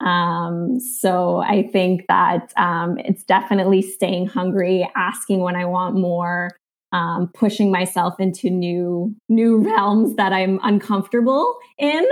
Um, 0.00 0.78
so 0.78 1.38
I 1.38 1.68
think 1.72 2.04
that 2.08 2.52
um, 2.56 2.98
it's 2.98 3.24
definitely 3.24 3.82
staying 3.82 4.28
hungry, 4.28 4.88
asking 4.94 5.40
when 5.40 5.56
I 5.56 5.64
want 5.64 5.96
more, 5.96 6.50
um, 6.92 7.30
pushing 7.34 7.70
myself 7.70 8.18
into 8.18 8.50
new 8.50 9.14
new 9.28 9.58
realms 9.58 10.16
that 10.16 10.32
I'm 10.32 10.58
uncomfortable 10.62 11.58
in. 11.78 12.06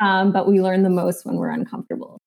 Um, 0.00 0.32
but 0.32 0.46
we 0.46 0.60
learn 0.60 0.82
the 0.82 0.90
most 0.90 1.26
when 1.26 1.36
we're 1.36 1.50
uncomfortable. 1.50 2.18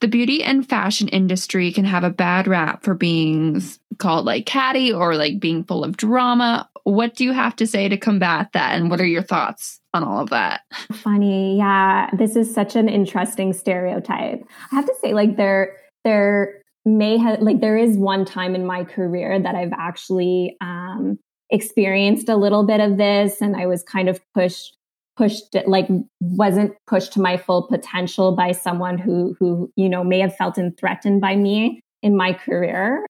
The 0.00 0.08
beauty 0.08 0.42
and 0.42 0.68
fashion 0.68 1.08
industry 1.08 1.72
can 1.72 1.84
have 1.84 2.04
a 2.04 2.10
bad 2.10 2.46
rap 2.46 2.84
for 2.84 2.94
being 2.94 3.62
called 3.98 4.24
like 4.24 4.46
catty 4.46 4.92
or 4.92 5.16
like 5.16 5.40
being 5.40 5.64
full 5.64 5.84
of 5.84 5.96
drama. 5.96 6.68
What 6.84 7.16
do 7.16 7.24
you 7.24 7.32
have 7.32 7.56
to 7.56 7.66
say 7.66 7.88
to 7.88 7.96
combat 7.96 8.50
that? 8.52 8.74
And 8.74 8.90
what 8.90 9.00
are 9.00 9.06
your 9.06 9.22
thoughts 9.22 9.80
on 9.92 10.04
all 10.04 10.20
of 10.20 10.30
that? 10.30 10.62
Funny. 10.92 11.58
Yeah. 11.58 12.10
This 12.16 12.36
is 12.36 12.52
such 12.52 12.76
an 12.76 12.88
interesting 12.88 13.52
stereotype. 13.52 14.42
I 14.72 14.74
have 14.74 14.86
to 14.86 14.94
say, 15.02 15.12
like, 15.12 15.36
there, 15.36 15.76
there 16.04 16.62
may 16.84 17.18
have, 17.18 17.40
like, 17.40 17.60
there 17.60 17.76
is 17.76 17.96
one 17.96 18.24
time 18.24 18.54
in 18.54 18.64
my 18.64 18.84
career 18.84 19.38
that 19.38 19.54
I've 19.54 19.72
actually 19.76 20.56
um, 20.60 21.18
experienced 21.50 22.28
a 22.28 22.36
little 22.36 22.64
bit 22.64 22.80
of 22.80 22.96
this 22.96 23.40
and 23.40 23.56
I 23.56 23.66
was 23.66 23.82
kind 23.82 24.08
of 24.08 24.20
pushed 24.34 24.76
pushed 25.16 25.54
like 25.66 25.88
wasn't 26.20 26.72
pushed 26.86 27.12
to 27.12 27.20
my 27.20 27.36
full 27.36 27.66
potential 27.66 28.32
by 28.34 28.52
someone 28.52 28.96
who 28.96 29.36
who 29.38 29.70
you 29.76 29.88
know 29.88 30.04
may 30.04 30.20
have 30.20 30.34
felt 30.36 30.56
and 30.56 30.76
threatened 30.78 31.20
by 31.20 31.36
me 31.36 31.80
in 32.02 32.16
my 32.16 32.32
career. 32.32 33.04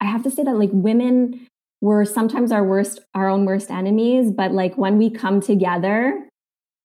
I 0.00 0.06
have 0.06 0.22
to 0.22 0.30
say 0.30 0.42
that 0.42 0.56
like 0.56 0.70
women 0.72 1.46
were 1.80 2.04
sometimes 2.04 2.52
our 2.52 2.64
worst 2.64 3.00
our 3.14 3.28
own 3.28 3.44
worst 3.44 3.70
enemies 3.70 4.30
but 4.30 4.52
like 4.52 4.78
when 4.78 4.96
we 4.96 5.10
come 5.10 5.40
together 5.40 6.26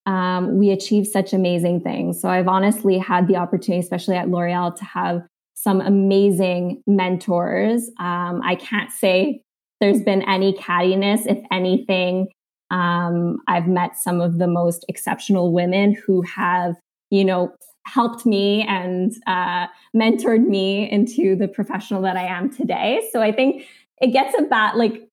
um, 0.06 0.58
we 0.58 0.72
achieve 0.72 1.06
such 1.06 1.34
amazing 1.34 1.82
things. 1.82 2.20
So 2.20 2.30
i've 2.30 2.48
honestly 2.48 2.98
had 2.98 3.28
the 3.28 3.38
opportunity 3.38 3.80
especially 3.80 4.16
at 4.16 4.30
l'oreal 4.30 4.76
to 4.76 4.84
have 4.84 5.22
some 5.54 5.80
amazing 5.80 6.82
mentors. 6.88 7.90
Um, 8.00 8.42
i 8.44 8.56
can't 8.56 8.92
say 8.92 9.44
there's 9.80 10.02
been 10.02 10.22
any 10.24 10.54
cattiness 10.54 11.26
if 11.26 11.40
anything 11.52 12.28
um, 12.72 13.38
I've 13.48 13.68
met 13.68 13.98
some 13.98 14.22
of 14.22 14.38
the 14.38 14.48
most 14.48 14.86
exceptional 14.88 15.52
women 15.52 15.94
who 15.94 16.22
have, 16.22 16.76
you 17.10 17.26
know, 17.26 17.52
helped 17.88 18.26
me 18.26 18.64
and 18.68 19.12
uh, 19.26 19.68
mentored 19.96 20.46
me 20.46 20.90
into 20.90 21.36
the 21.36 21.48
professional 21.48 22.02
that 22.04 22.16
I 22.16 22.26
am 22.26 22.52
today. 22.52 23.08
So 23.12 23.22
I 23.22 23.32
think 23.32 23.66
it 24.02 24.14
gets 24.14 24.38
a 24.38 24.44
bad, 24.44 24.76
like, 24.76 25.08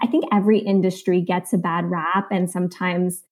I 0.00 0.06
think 0.06 0.24
every 0.32 0.58
industry 0.58 1.20
gets 1.20 1.52
a 1.52 1.58
bad 1.58 1.84
rap. 1.90 2.28
And 2.30 2.50
sometimes 2.50 3.22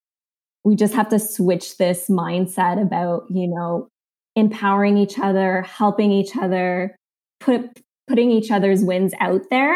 we 0.63 0.75
just 0.75 0.93
have 0.93 1.09
to 1.09 1.19
switch 1.19 1.77
this 1.77 2.07
mindset 2.07 2.79
about, 2.79 3.23
you 3.29 3.47
know, 3.47 3.87
empowering 4.35 4.97
each 4.97 5.17
other, 5.17 5.63
helping 5.63 6.11
each 6.11 6.37
other, 6.37 6.95
put, 7.39 7.81
putting 8.07 8.29
each 8.29 8.51
other's 8.51 8.83
wins 8.83 9.13
out 9.19 9.41
there. 9.49 9.75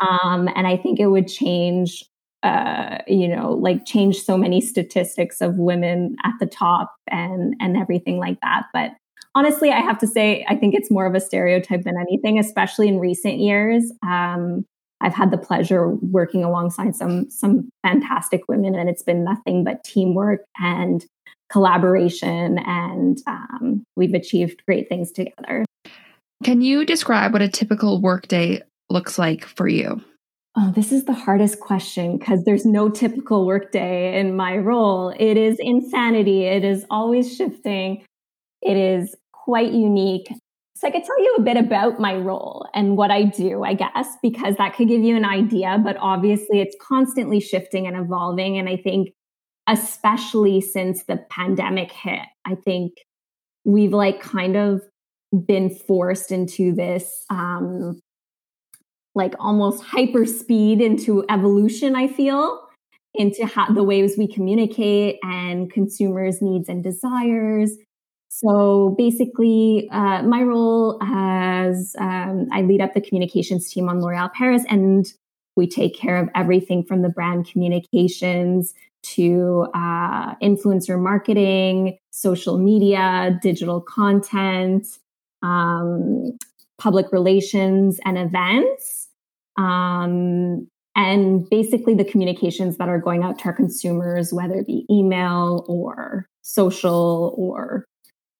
Um, 0.00 0.48
and 0.54 0.66
I 0.66 0.76
think 0.76 1.00
it 1.00 1.06
would 1.06 1.28
change 1.28 2.04
uh, 2.42 2.98
you 3.08 3.26
know, 3.26 3.52
like 3.52 3.84
change 3.84 4.22
so 4.22 4.36
many 4.36 4.60
statistics 4.60 5.40
of 5.40 5.58
women 5.58 6.16
at 6.24 6.34
the 6.38 6.46
top 6.46 6.94
and 7.10 7.54
and 7.60 7.76
everything 7.76 8.18
like 8.18 8.40
that. 8.42 8.66
But 8.72 8.92
honestly, 9.34 9.70
I 9.70 9.80
have 9.80 9.98
to 9.98 10.06
say, 10.06 10.44
I 10.48 10.54
think 10.54 10.74
it's 10.74 10.90
more 10.90 11.06
of 11.06 11.14
a 11.14 11.20
stereotype 11.20 11.82
than 11.82 11.96
anything, 11.98 12.38
especially 12.38 12.88
in 12.88 13.00
recent 13.00 13.38
years. 13.38 13.92
Um, 14.02 14.64
I've 15.00 15.14
had 15.14 15.30
the 15.30 15.38
pleasure 15.38 15.88
working 15.88 16.44
alongside 16.44 16.94
some 16.94 17.28
some 17.30 17.68
fantastic 17.84 18.42
women, 18.48 18.74
and 18.74 18.88
it's 18.88 19.02
been 19.02 19.24
nothing 19.24 19.64
but 19.64 19.82
teamwork 19.84 20.40
and 20.60 21.04
collaboration, 21.50 22.58
and 22.58 23.18
um, 23.26 23.84
we've 23.96 24.14
achieved 24.14 24.62
great 24.66 24.88
things 24.88 25.10
together. 25.10 25.64
Can 26.44 26.60
you 26.60 26.84
describe 26.84 27.32
what 27.32 27.42
a 27.42 27.48
typical 27.48 28.00
workday 28.00 28.62
looks 28.90 29.18
like 29.18 29.44
for 29.44 29.68
you? 29.68 30.02
Oh, 30.56 30.72
this 30.74 30.90
is 30.90 31.04
the 31.04 31.12
hardest 31.12 31.60
question 31.60 32.18
because 32.18 32.42
there's 32.44 32.64
no 32.64 32.88
typical 32.88 33.46
workday 33.46 34.18
in 34.18 34.34
my 34.34 34.56
role. 34.56 35.14
It 35.16 35.36
is 35.36 35.56
insanity. 35.60 36.44
It 36.44 36.64
is 36.64 36.84
always 36.90 37.36
shifting. 37.36 38.04
It 38.62 38.76
is 38.76 39.14
quite 39.32 39.72
unique. 39.72 40.28
So 40.74 40.88
I 40.88 40.90
could 40.90 41.04
tell 41.04 41.22
you 41.22 41.36
a 41.38 41.42
bit 41.42 41.56
about 41.56 42.00
my 42.00 42.16
role 42.16 42.66
and 42.74 42.96
what 42.96 43.10
I 43.10 43.24
do, 43.24 43.62
I 43.62 43.74
guess, 43.74 44.16
because 44.22 44.56
that 44.56 44.74
could 44.74 44.88
give 44.88 45.02
you 45.02 45.16
an 45.16 45.24
idea. 45.24 45.78
But 45.82 45.96
obviously, 46.00 46.60
it's 46.60 46.76
constantly 46.80 47.40
shifting 47.40 47.86
and 47.86 47.96
evolving. 47.96 48.58
And 48.58 48.68
I 48.68 48.76
think, 48.76 49.10
especially 49.68 50.60
since 50.60 51.04
the 51.04 51.18
pandemic 51.30 51.92
hit, 51.92 52.26
I 52.44 52.54
think 52.54 52.92
we've 53.64 53.92
like 53.92 54.20
kind 54.20 54.56
of 54.56 54.82
been 55.46 55.70
forced 55.70 56.32
into 56.32 56.74
this 56.74 57.24
um, 57.28 58.00
like 59.18 59.34
almost 59.38 59.82
hyper 59.82 60.24
speed 60.24 60.80
into 60.80 61.24
evolution, 61.28 61.94
I 61.94 62.08
feel, 62.08 62.66
into 63.14 63.44
how, 63.44 63.70
the 63.74 63.82
ways 63.82 64.16
we 64.16 64.26
communicate 64.26 65.18
and 65.22 65.70
consumers' 65.70 66.40
needs 66.40 66.68
and 66.68 66.82
desires. 66.82 67.76
So 68.30 68.94
basically, 68.96 69.88
uh, 69.90 70.22
my 70.22 70.42
role 70.42 70.98
as 71.02 71.96
um, 71.98 72.46
I 72.52 72.62
lead 72.62 72.80
up 72.80 72.94
the 72.94 73.00
communications 73.00 73.70
team 73.70 73.88
on 73.88 74.00
L'Oreal 74.00 74.32
Paris, 74.32 74.64
and 74.68 75.04
we 75.56 75.66
take 75.66 75.94
care 75.98 76.16
of 76.16 76.28
everything 76.34 76.84
from 76.84 77.02
the 77.02 77.08
brand 77.08 77.50
communications 77.50 78.74
to 79.02 79.66
uh, 79.74 80.34
influencer 80.36 81.00
marketing, 81.00 81.98
social 82.10 82.58
media, 82.58 83.38
digital 83.42 83.80
content, 83.80 84.86
um, 85.42 86.36
public 86.78 87.06
relations, 87.10 87.98
and 88.04 88.16
events. 88.18 89.07
Um, 89.58 90.68
and 90.96 91.48
basically 91.48 91.94
the 91.94 92.04
communications 92.04 92.78
that 92.78 92.88
are 92.88 92.98
going 92.98 93.22
out 93.22 93.38
to 93.40 93.44
our 93.46 93.52
consumers, 93.52 94.32
whether 94.32 94.54
it 94.54 94.66
be 94.66 94.86
email 94.90 95.64
or 95.68 96.26
social 96.42 97.34
or 97.36 97.84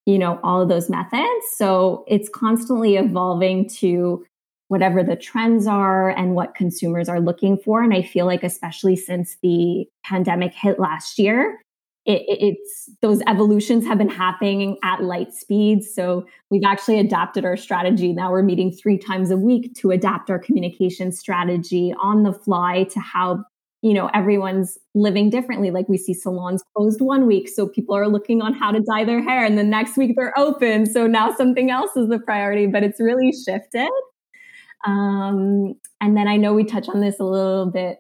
you 0.07 0.19
know 0.19 0.41
all 0.43 0.63
of 0.63 0.69
those 0.69 0.89
methods. 0.89 1.45
So 1.55 2.05
it's 2.09 2.29
constantly 2.31 2.97
evolving 2.97 3.69
to 3.81 4.25
whatever 4.69 5.03
the 5.03 5.17
trends 5.17 5.67
are 5.67 6.11
and 6.11 6.35
what 6.35 6.55
consumers 6.55 7.09
are 7.09 7.21
looking 7.21 7.57
for. 7.59 7.83
And 7.83 7.95
I 7.95 8.03
feel 8.03 8.27
like, 8.27 8.43
especially 8.43 8.97
since 8.97 9.37
the 9.43 9.87
pandemic 10.05 10.55
hit 10.55 10.79
last 10.79 11.19
year, 11.19 11.61
it, 12.09 12.25
it's 12.27 12.89
those 13.03 13.21
evolutions 13.29 13.87
have 13.87 13.99
been 13.99 14.09
happening 14.09 14.79
at 14.83 15.03
light 15.03 15.35
speed. 15.35 15.85
So 15.85 16.27
we've 16.51 16.65
actually 16.65 16.99
adapted 16.99 17.45
our 17.45 17.57
strategy. 17.57 18.15
Now 18.15 18.33
we're 18.33 18.43
meeting 18.43 18.73
three 18.73 18.97
times 18.97 19.31
a 19.31 19.37
week 19.37 19.75
to 19.77 19.91
adapt 19.91 20.31
our 20.31 20.39
communication 20.39 21.13
strategy 21.13 21.95
on 22.01 22.23
the 22.23 22.33
fly 22.33 22.85
to 22.85 22.99
how 22.99 23.45
you 23.83 23.93
know 23.93 24.11
everyone's 24.13 24.77
living 24.95 25.31
differently 25.31 25.71
like 25.71 25.89
we 25.89 25.97
see 25.97 26.13
salons 26.13 26.65
closed 26.75 27.01
one 27.01 27.29
week 27.29 27.49
so 27.49 27.69
people 27.69 27.95
are 27.95 28.09
looking 28.09 28.43
on 28.43 28.53
how 28.53 28.73
to 28.73 28.81
dye 28.81 29.05
their 29.05 29.23
hair 29.23 29.45
and 29.45 29.57
the 29.57 29.63
next 29.63 29.97
week 29.97 30.17
they're 30.17 30.37
open 30.37 30.85
so 30.85 31.07
now 31.07 31.33
something 31.33 31.71
else 31.71 31.97
is 31.97 32.09
the 32.09 32.19
priority 32.19 32.67
but 32.67 32.83
it's 32.83 32.99
really 32.99 33.31
shifted 33.33 33.89
um, 34.85 35.75
and 36.01 36.17
then 36.17 36.27
i 36.27 36.37
know 36.37 36.53
we 36.55 36.65
touch 36.65 36.89
on 36.89 36.99
this 36.99 37.21
a 37.21 37.25
little 37.25 37.71
bit 37.71 37.99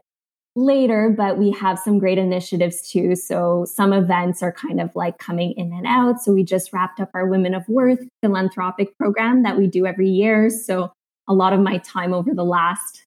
later, 0.58 1.14
but 1.16 1.38
we 1.38 1.52
have 1.52 1.78
some 1.78 1.98
great 1.98 2.18
initiatives 2.18 2.90
too. 2.90 3.14
So 3.14 3.64
some 3.64 3.92
events 3.92 4.42
are 4.42 4.52
kind 4.52 4.80
of 4.80 4.94
like 4.96 5.18
coming 5.18 5.52
in 5.52 5.72
and 5.72 5.86
out. 5.86 6.20
So 6.20 6.32
we 6.32 6.42
just 6.42 6.72
wrapped 6.72 7.00
up 7.00 7.10
our 7.14 7.26
Women 7.26 7.54
of 7.54 7.68
Worth 7.68 8.00
philanthropic 8.22 8.96
program 8.98 9.44
that 9.44 9.56
we 9.56 9.68
do 9.68 9.86
every 9.86 10.10
year. 10.10 10.50
So 10.50 10.92
a 11.28 11.34
lot 11.34 11.52
of 11.52 11.60
my 11.60 11.78
time 11.78 12.12
over 12.12 12.34
the 12.34 12.44
last, 12.44 13.04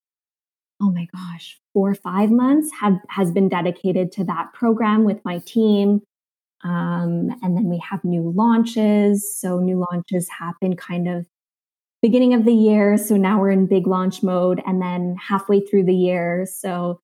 oh 0.81 0.91
my 0.91 1.07
gosh, 1.13 1.59
four 1.73 1.89
or 1.89 1.95
five 1.95 2.31
months 2.31 2.71
have 2.79 2.97
has 3.09 3.31
been 3.31 3.49
dedicated 3.49 4.11
to 4.13 4.23
that 4.25 4.53
program 4.53 5.03
with 5.03 5.23
my 5.25 5.39
team. 5.39 6.01
Um, 6.63 7.35
and 7.41 7.57
then 7.57 7.69
we 7.69 7.81
have 7.89 8.03
new 8.03 8.31
launches. 8.35 9.35
So 9.37 9.59
new 9.59 9.83
launches 9.91 10.29
happen 10.29 10.75
kind 10.75 11.09
of 11.09 11.25
beginning 12.01 12.33
of 12.33 12.45
the 12.45 12.53
year. 12.53 12.97
So 12.97 13.17
now 13.17 13.39
we're 13.39 13.51
in 13.51 13.67
big 13.67 13.87
launch 13.87 14.23
mode 14.23 14.61
and 14.65 14.81
then 14.81 15.17
halfway 15.17 15.59
through 15.59 15.85
the 15.85 15.95
year. 15.95 16.47
So 16.49 16.99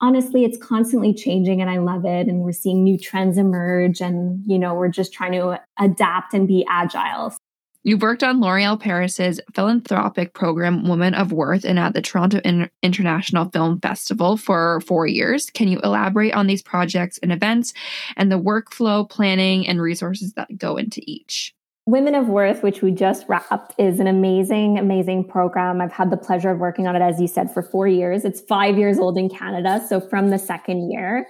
honestly, 0.00 0.44
it's 0.44 0.58
constantly 0.58 1.14
changing 1.14 1.60
and 1.60 1.70
I 1.70 1.78
love 1.78 2.04
it. 2.04 2.26
And 2.26 2.40
we're 2.40 2.52
seeing 2.52 2.82
new 2.82 2.98
trends 2.98 3.38
emerge 3.38 4.00
and, 4.00 4.42
you 4.46 4.58
know, 4.58 4.74
we're 4.74 4.88
just 4.88 5.12
trying 5.12 5.32
to 5.32 5.60
adapt 5.78 6.34
and 6.34 6.48
be 6.48 6.64
agile. 6.68 7.36
You've 7.82 8.02
worked 8.02 8.22
on 8.22 8.42
L'Oreal 8.42 8.78
Paris's 8.78 9.40
philanthropic 9.54 10.34
program, 10.34 10.86
Women 10.86 11.14
of 11.14 11.32
Worth, 11.32 11.64
and 11.64 11.78
at 11.78 11.94
the 11.94 12.02
Toronto 12.02 12.38
International 12.82 13.48
Film 13.48 13.80
Festival 13.80 14.36
for 14.36 14.82
four 14.82 15.06
years. 15.06 15.48
Can 15.48 15.68
you 15.68 15.80
elaborate 15.80 16.34
on 16.34 16.46
these 16.46 16.62
projects 16.62 17.18
and 17.22 17.32
events 17.32 17.72
and 18.18 18.30
the 18.30 18.38
workflow, 18.38 19.08
planning, 19.08 19.66
and 19.66 19.80
resources 19.80 20.34
that 20.34 20.58
go 20.58 20.76
into 20.76 21.00
each? 21.06 21.54
Women 21.86 22.14
of 22.14 22.28
Worth, 22.28 22.62
which 22.62 22.82
we 22.82 22.92
just 22.92 23.26
wrapped, 23.28 23.74
is 23.78 24.00
an 24.00 24.06
amazing, 24.06 24.78
amazing 24.78 25.24
program. 25.24 25.80
I've 25.80 25.92
had 25.92 26.10
the 26.10 26.16
pleasure 26.16 26.50
of 26.50 26.58
working 26.58 26.86
on 26.86 26.94
it, 26.94 27.02
as 27.02 27.20
you 27.20 27.26
said, 27.26 27.52
for 27.52 27.62
four 27.62 27.88
years. 27.88 28.24
It's 28.24 28.40
five 28.40 28.78
years 28.78 28.98
old 28.98 29.18
in 29.18 29.28
Canada. 29.28 29.84
So 29.88 30.00
from 30.00 30.30
the 30.30 30.38
second 30.38 30.90
year, 30.90 31.26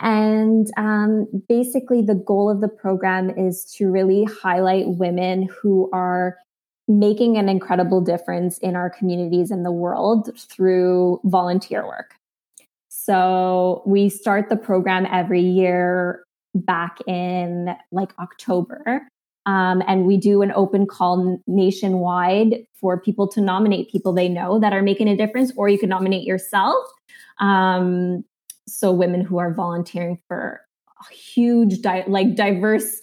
and 0.00 0.66
um, 0.76 1.26
basically, 1.48 2.02
the 2.02 2.14
goal 2.14 2.50
of 2.50 2.60
the 2.60 2.68
program 2.68 3.30
is 3.30 3.64
to 3.76 3.90
really 3.90 4.24
highlight 4.24 4.88
women 4.88 5.48
who 5.62 5.88
are 5.92 6.36
making 6.86 7.38
an 7.38 7.48
incredible 7.48 8.00
difference 8.00 8.58
in 8.58 8.76
our 8.76 8.90
communities 8.90 9.50
and 9.50 9.64
the 9.64 9.72
world 9.72 10.30
through 10.38 11.20
volunteer 11.24 11.86
work. 11.86 12.14
So 12.88 13.82
we 13.86 14.08
start 14.08 14.48
the 14.48 14.56
program 14.56 15.06
every 15.10 15.40
year 15.40 16.24
back 16.54 16.98
in 17.06 17.74
like 17.90 18.12
October. 18.18 19.06
Um, 19.46 19.82
and 19.86 20.06
we 20.06 20.16
do 20.16 20.42
an 20.42 20.52
open 20.54 20.86
call 20.86 21.38
nationwide 21.46 22.66
for 22.80 22.98
people 22.98 23.28
to 23.28 23.40
nominate 23.40 23.90
people 23.90 24.12
they 24.12 24.28
know 24.28 24.58
that 24.58 24.72
are 24.72 24.82
making 24.82 25.08
a 25.08 25.16
difference, 25.16 25.52
or 25.56 25.68
you 25.68 25.78
can 25.78 25.88
nominate 25.88 26.24
yourself. 26.24 26.84
Um, 27.40 28.24
so 28.66 28.92
women 28.92 29.20
who 29.20 29.38
are 29.38 29.52
volunteering 29.52 30.18
for 30.28 30.60
a 31.00 31.14
huge 31.14 31.82
di- 31.82 32.04
like 32.06 32.34
diverse 32.34 33.00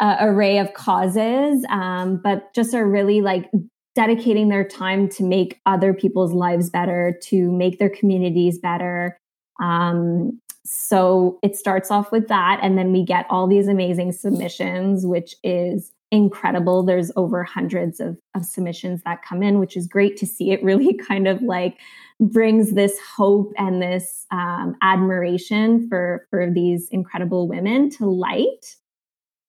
uh, 0.00 0.16
array 0.20 0.58
of 0.58 0.72
causes 0.74 1.64
um, 1.68 2.20
but 2.22 2.52
just 2.54 2.74
are 2.74 2.86
really 2.86 3.20
like 3.20 3.50
dedicating 3.94 4.48
their 4.48 4.64
time 4.64 5.08
to 5.08 5.22
make 5.22 5.60
other 5.66 5.92
people's 5.92 6.32
lives 6.32 6.70
better 6.70 7.18
to 7.22 7.52
make 7.52 7.78
their 7.78 7.90
communities 7.90 8.58
better 8.58 9.18
um, 9.60 10.40
so 10.64 11.38
it 11.42 11.56
starts 11.56 11.90
off 11.90 12.12
with 12.12 12.28
that 12.28 12.60
and 12.62 12.76
then 12.76 12.92
we 12.92 13.04
get 13.04 13.26
all 13.30 13.46
these 13.46 13.68
amazing 13.68 14.12
submissions 14.12 15.06
which 15.06 15.34
is 15.42 15.92
incredible. 16.10 16.82
There's 16.82 17.12
over 17.16 17.44
hundreds 17.44 18.00
of, 18.00 18.18
of 18.34 18.44
submissions 18.44 19.02
that 19.04 19.22
come 19.22 19.42
in 19.42 19.58
which 19.58 19.76
is 19.76 19.86
great 19.86 20.16
to 20.18 20.26
see. 20.26 20.50
It 20.50 20.62
really 20.62 20.94
kind 21.08 21.28
of 21.28 21.42
like 21.42 21.78
brings 22.20 22.72
this 22.72 22.98
hope 23.16 23.52
and 23.56 23.80
this 23.80 24.26
um, 24.30 24.76
admiration 24.82 25.88
for 25.88 26.26
for 26.30 26.50
these 26.50 26.88
incredible 26.90 27.48
women 27.48 27.90
to 27.90 28.06
light. 28.06 28.76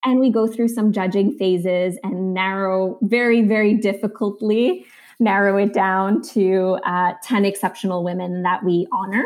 And 0.04 0.18
we 0.18 0.32
go 0.32 0.48
through 0.48 0.68
some 0.68 0.92
judging 0.92 1.36
phases 1.36 1.98
and 2.02 2.32
narrow 2.32 2.98
very 3.02 3.42
very 3.42 3.74
difficultly 3.74 4.86
narrow 5.20 5.56
it 5.56 5.72
down 5.72 6.20
to 6.20 6.78
uh, 6.84 7.12
10 7.22 7.44
exceptional 7.44 8.02
women 8.02 8.42
that 8.42 8.64
we 8.64 8.88
honor 8.92 9.24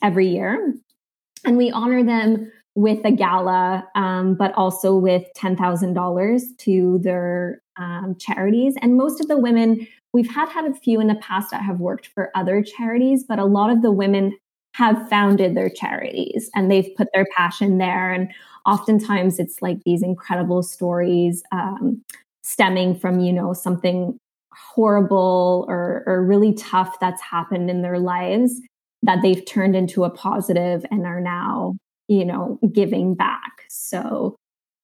every 0.00 0.28
year 0.28 0.72
and 1.44 1.56
we 1.56 1.70
honor 1.70 2.04
them 2.04 2.50
with 2.74 3.04
a 3.04 3.10
gala 3.10 3.86
um, 3.94 4.34
but 4.34 4.52
also 4.54 4.96
with 4.96 5.24
$10000 5.36 6.58
to 6.58 6.98
their 7.02 7.60
um, 7.76 8.16
charities 8.18 8.74
and 8.80 8.96
most 8.96 9.20
of 9.20 9.28
the 9.28 9.38
women 9.38 9.86
We've 10.12 10.30
had 10.30 10.50
had 10.50 10.66
a 10.66 10.74
few 10.74 11.00
in 11.00 11.06
the 11.06 11.14
past 11.16 11.50
that 11.50 11.62
have 11.62 11.80
worked 11.80 12.08
for 12.14 12.30
other 12.34 12.62
charities, 12.62 13.24
but 13.26 13.38
a 13.38 13.44
lot 13.44 13.70
of 13.70 13.82
the 13.82 13.90
women 13.90 14.36
have 14.74 15.08
founded 15.08 15.54
their 15.54 15.70
charities 15.70 16.50
and 16.54 16.70
they've 16.70 16.90
put 16.96 17.08
their 17.14 17.26
passion 17.36 17.78
there. 17.78 18.12
And 18.12 18.30
oftentimes 18.66 19.38
it's 19.38 19.62
like 19.62 19.78
these 19.84 20.02
incredible 20.02 20.62
stories 20.62 21.42
um, 21.52 22.02
stemming 22.42 22.98
from, 22.98 23.20
you 23.20 23.32
know, 23.32 23.52
something 23.52 24.18
horrible 24.74 25.64
or, 25.68 26.02
or 26.06 26.24
really 26.24 26.54
tough 26.54 26.98
that's 27.00 27.22
happened 27.22 27.70
in 27.70 27.82
their 27.82 27.98
lives 27.98 28.60
that 29.02 29.20
they've 29.22 29.44
turned 29.44 29.74
into 29.74 30.04
a 30.04 30.10
positive 30.10 30.84
and 30.90 31.06
are 31.06 31.20
now, 31.20 31.76
you 32.08 32.24
know, 32.24 32.58
giving 32.72 33.14
back. 33.14 33.64
So 33.68 34.36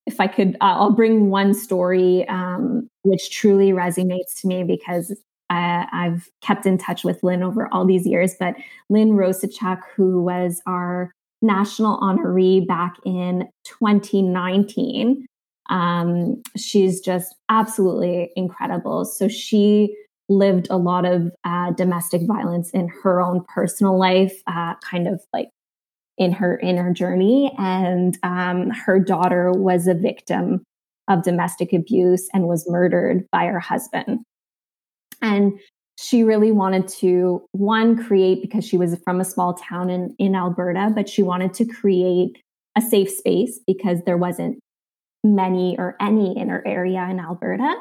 if 0.07 0.21
I 0.21 0.27
could, 0.27 0.57
uh, 0.61 0.77
I'll 0.79 0.93
bring 0.93 1.31
one 1.31 1.55
story 1.55 2.27
um, 2.29 2.89
which 3.03 3.31
truly 3.31 3.73
resonates 3.73 4.41
to 4.41 4.49
me 4.49 4.65
because 4.65 5.15
I, 5.51 5.87
have 5.93 6.29
kept 6.43 6.67
in 6.67 6.79
touch 6.79 7.05
with 7.05 7.23
Lynn 7.23 7.43
over 7.43 7.73
all 7.73 7.87
these 7.87 8.07
years. 8.07 8.35
But 8.39 8.55
Lynn 8.89 9.11
Rosachuk, 9.11 9.81
who 9.95 10.23
was 10.23 10.61
our 10.67 11.13
national 11.41 11.99
honoree 12.01 12.67
back 12.67 12.97
in 13.05 13.49
2019, 13.65 15.27
um, 15.71 16.43
she's 16.57 17.01
just 17.01 17.35
absolutely 17.49 18.31
incredible. 18.37 19.05
So 19.05 19.29
she 19.29 19.95
lived 20.29 20.69
a 20.71 20.77
lot 20.77 21.05
of 21.05 21.31
uh, 21.45 21.73
domestic 21.73 22.23
violence 22.27 22.71
in 22.71 22.89
her 23.03 23.21
own 23.21 23.45
personal 23.55 23.99
life, 23.99 24.35
uh, 24.47 24.75
kind 24.77 25.09
of 25.09 25.21
like 25.33 25.49
in 26.19 26.33
her 26.33 26.57
in 26.57 26.77
her 26.77 26.93
journey. 26.93 27.53
And 27.59 28.19
um, 28.23 28.71
her 28.71 28.99
daughter 28.99 29.53
was 29.53 29.87
a 29.87 29.95
victim 29.95 30.63
of 31.09 31.23
domestic 31.23 31.73
abuse 31.73 32.29
and 32.35 32.47
was 32.47 32.69
murdered 32.69 33.27
by 33.33 33.47
her 33.47 33.61
husband. 33.61 34.21
And 35.23 35.59
she 35.99 36.23
really 36.23 36.53
wanted 36.53 36.87
to 36.87 37.45
one 37.53 38.03
create 38.05 38.41
because 38.41 38.65
she 38.65 38.79
was 38.79 38.97
from 39.03 39.21
a 39.21 39.25
small 39.25 39.55
town 39.55 39.91
in, 39.91 40.15
in 40.19 40.37
alberta 40.37 40.93
but 40.95 41.09
she 41.09 41.25
wanted 41.25 41.53
to 41.53 41.65
create 41.65 42.39
a 42.77 42.81
safe 42.81 43.11
space 43.11 43.59
because 43.67 43.99
there 44.07 44.17
wasn't 44.17 44.61
many 45.25 45.77
or 45.77 45.97
any 46.01 46.39
in 46.39 46.49
her 46.49 46.63
area 46.65 47.05
in 47.11 47.19
alberta 47.19 47.75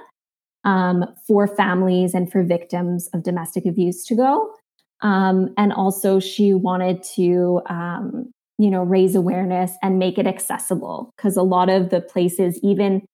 um, 0.67 1.03
for 1.25 1.47
families 1.47 2.13
and 2.13 2.31
for 2.31 2.43
victims 2.43 3.09
of 3.13 3.23
domestic 3.23 3.65
abuse 3.65 4.05
to 4.05 4.15
go 4.15 4.53
um, 5.01 5.53
and 5.57 5.71
also, 5.73 6.19
she 6.19 6.53
wanted 6.53 7.03
to, 7.15 7.61
um, 7.69 8.31
you 8.57 8.71
know, 8.71 8.83
raise 8.83 9.15
awareness 9.15 9.73
and 9.83 9.99
make 9.99 10.17
it 10.17 10.25
accessible 10.25 11.13
because 11.15 11.37
a 11.37 11.43
lot 11.43 11.69
of 11.69 11.89
the 11.89 12.01
places, 12.01 12.59
even 12.63 13.05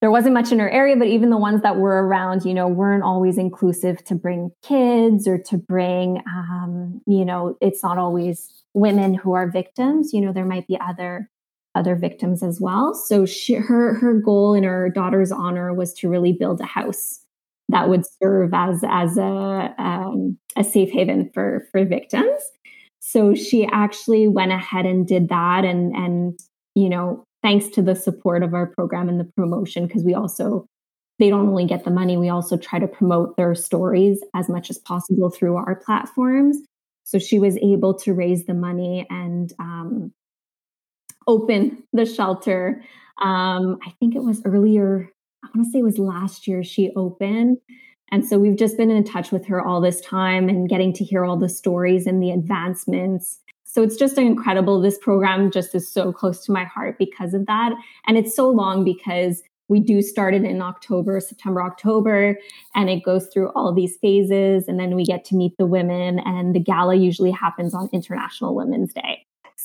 there 0.00 0.10
wasn't 0.10 0.34
much 0.34 0.52
in 0.52 0.58
her 0.58 0.68
area, 0.68 0.96
but 0.96 1.06
even 1.06 1.30
the 1.30 1.38
ones 1.38 1.62
that 1.62 1.76
were 1.76 2.06
around, 2.06 2.44
you 2.44 2.52
know, 2.52 2.66
weren't 2.66 3.04
always 3.04 3.38
inclusive 3.38 4.04
to 4.04 4.14
bring 4.14 4.50
kids 4.62 5.26
or 5.28 5.38
to 5.38 5.56
bring, 5.56 6.20
um, 6.26 7.00
you 7.06 7.24
know, 7.24 7.56
it's 7.60 7.82
not 7.82 7.96
always 7.96 8.64
women 8.74 9.14
who 9.14 9.32
are 9.32 9.48
victims. 9.48 10.12
You 10.12 10.20
know, 10.20 10.32
there 10.32 10.44
might 10.44 10.66
be 10.66 10.78
other 10.80 11.30
other 11.74 11.96
victims 11.96 12.42
as 12.42 12.60
well. 12.60 12.94
So 12.94 13.26
she, 13.26 13.54
her 13.54 13.94
her 13.94 14.14
goal 14.14 14.54
in 14.54 14.64
her 14.64 14.90
daughter's 14.90 15.32
honor 15.32 15.74
was 15.74 15.92
to 15.94 16.08
really 16.08 16.32
build 16.32 16.60
a 16.60 16.66
house 16.66 17.20
that 17.68 17.88
would 17.88 18.04
serve 18.22 18.50
as 18.52 18.82
as 18.88 19.16
a 19.18 19.74
um, 19.78 20.38
a 20.56 20.64
safe 20.64 20.90
haven 20.90 21.30
for 21.34 21.66
for 21.72 21.84
victims. 21.84 22.42
So 23.00 23.34
she 23.34 23.66
actually 23.66 24.28
went 24.28 24.52
ahead 24.52 24.86
and 24.86 25.06
did 25.06 25.28
that, 25.28 25.64
and 25.64 25.94
and 25.94 26.38
you 26.74 26.88
know 26.88 27.24
thanks 27.42 27.68
to 27.68 27.82
the 27.82 27.94
support 27.94 28.42
of 28.42 28.54
our 28.54 28.66
program 28.66 29.08
and 29.08 29.20
the 29.20 29.30
promotion 29.36 29.86
because 29.86 30.02
we 30.02 30.14
also 30.14 30.66
they 31.18 31.28
don't 31.28 31.48
only 31.48 31.66
get 31.66 31.84
the 31.84 31.90
money 31.90 32.16
we 32.16 32.28
also 32.28 32.56
try 32.56 32.78
to 32.78 32.88
promote 32.88 33.36
their 33.36 33.54
stories 33.54 34.18
as 34.34 34.48
much 34.48 34.70
as 34.70 34.78
possible 34.78 35.30
through 35.30 35.54
our 35.54 35.76
platforms 35.84 36.58
so 37.04 37.18
she 37.18 37.38
was 37.38 37.56
able 37.58 37.94
to 37.94 38.14
raise 38.14 38.46
the 38.46 38.54
money 38.54 39.06
and 39.10 39.52
um, 39.60 40.10
open 41.26 41.82
the 41.92 42.06
shelter 42.06 42.82
um, 43.22 43.78
i 43.86 43.90
think 44.00 44.14
it 44.14 44.22
was 44.22 44.42
earlier 44.44 45.10
I 45.44 45.48
want 45.54 45.66
to 45.66 45.70
say 45.70 45.80
it 45.80 45.84
was 45.84 45.98
last 45.98 46.48
year 46.48 46.64
she 46.64 46.90
opened. 46.96 47.58
And 48.10 48.26
so 48.26 48.38
we've 48.38 48.56
just 48.56 48.76
been 48.76 48.90
in 48.90 49.04
touch 49.04 49.30
with 49.30 49.44
her 49.46 49.60
all 49.60 49.80
this 49.80 50.00
time 50.00 50.48
and 50.48 50.68
getting 50.68 50.92
to 50.94 51.04
hear 51.04 51.24
all 51.24 51.36
the 51.36 51.48
stories 51.48 52.06
and 52.06 52.22
the 52.22 52.30
advancements. 52.30 53.40
So 53.64 53.82
it's 53.82 53.96
just 53.96 54.18
incredible. 54.18 54.80
This 54.80 54.98
program 54.98 55.50
just 55.50 55.74
is 55.74 55.90
so 55.90 56.12
close 56.12 56.44
to 56.46 56.52
my 56.52 56.64
heart 56.64 56.96
because 56.98 57.34
of 57.34 57.46
that. 57.46 57.72
And 58.06 58.16
it's 58.16 58.34
so 58.34 58.48
long 58.48 58.84
because 58.84 59.42
we 59.68 59.80
do 59.80 60.00
start 60.00 60.34
it 60.34 60.44
in 60.44 60.62
October, 60.62 61.18
September, 61.20 61.62
October, 61.62 62.38
and 62.74 62.88
it 62.88 63.02
goes 63.02 63.28
through 63.32 63.48
all 63.54 63.74
these 63.74 63.96
phases. 63.96 64.68
And 64.68 64.78
then 64.78 64.94
we 64.94 65.04
get 65.04 65.24
to 65.26 65.36
meet 65.36 65.56
the 65.58 65.66
women, 65.66 66.20
and 66.20 66.54
the 66.54 66.60
gala 66.60 66.94
usually 66.94 67.30
happens 67.30 67.74
on 67.74 67.88
International 67.92 68.54
Women's 68.54 68.92
Day. 68.92 69.24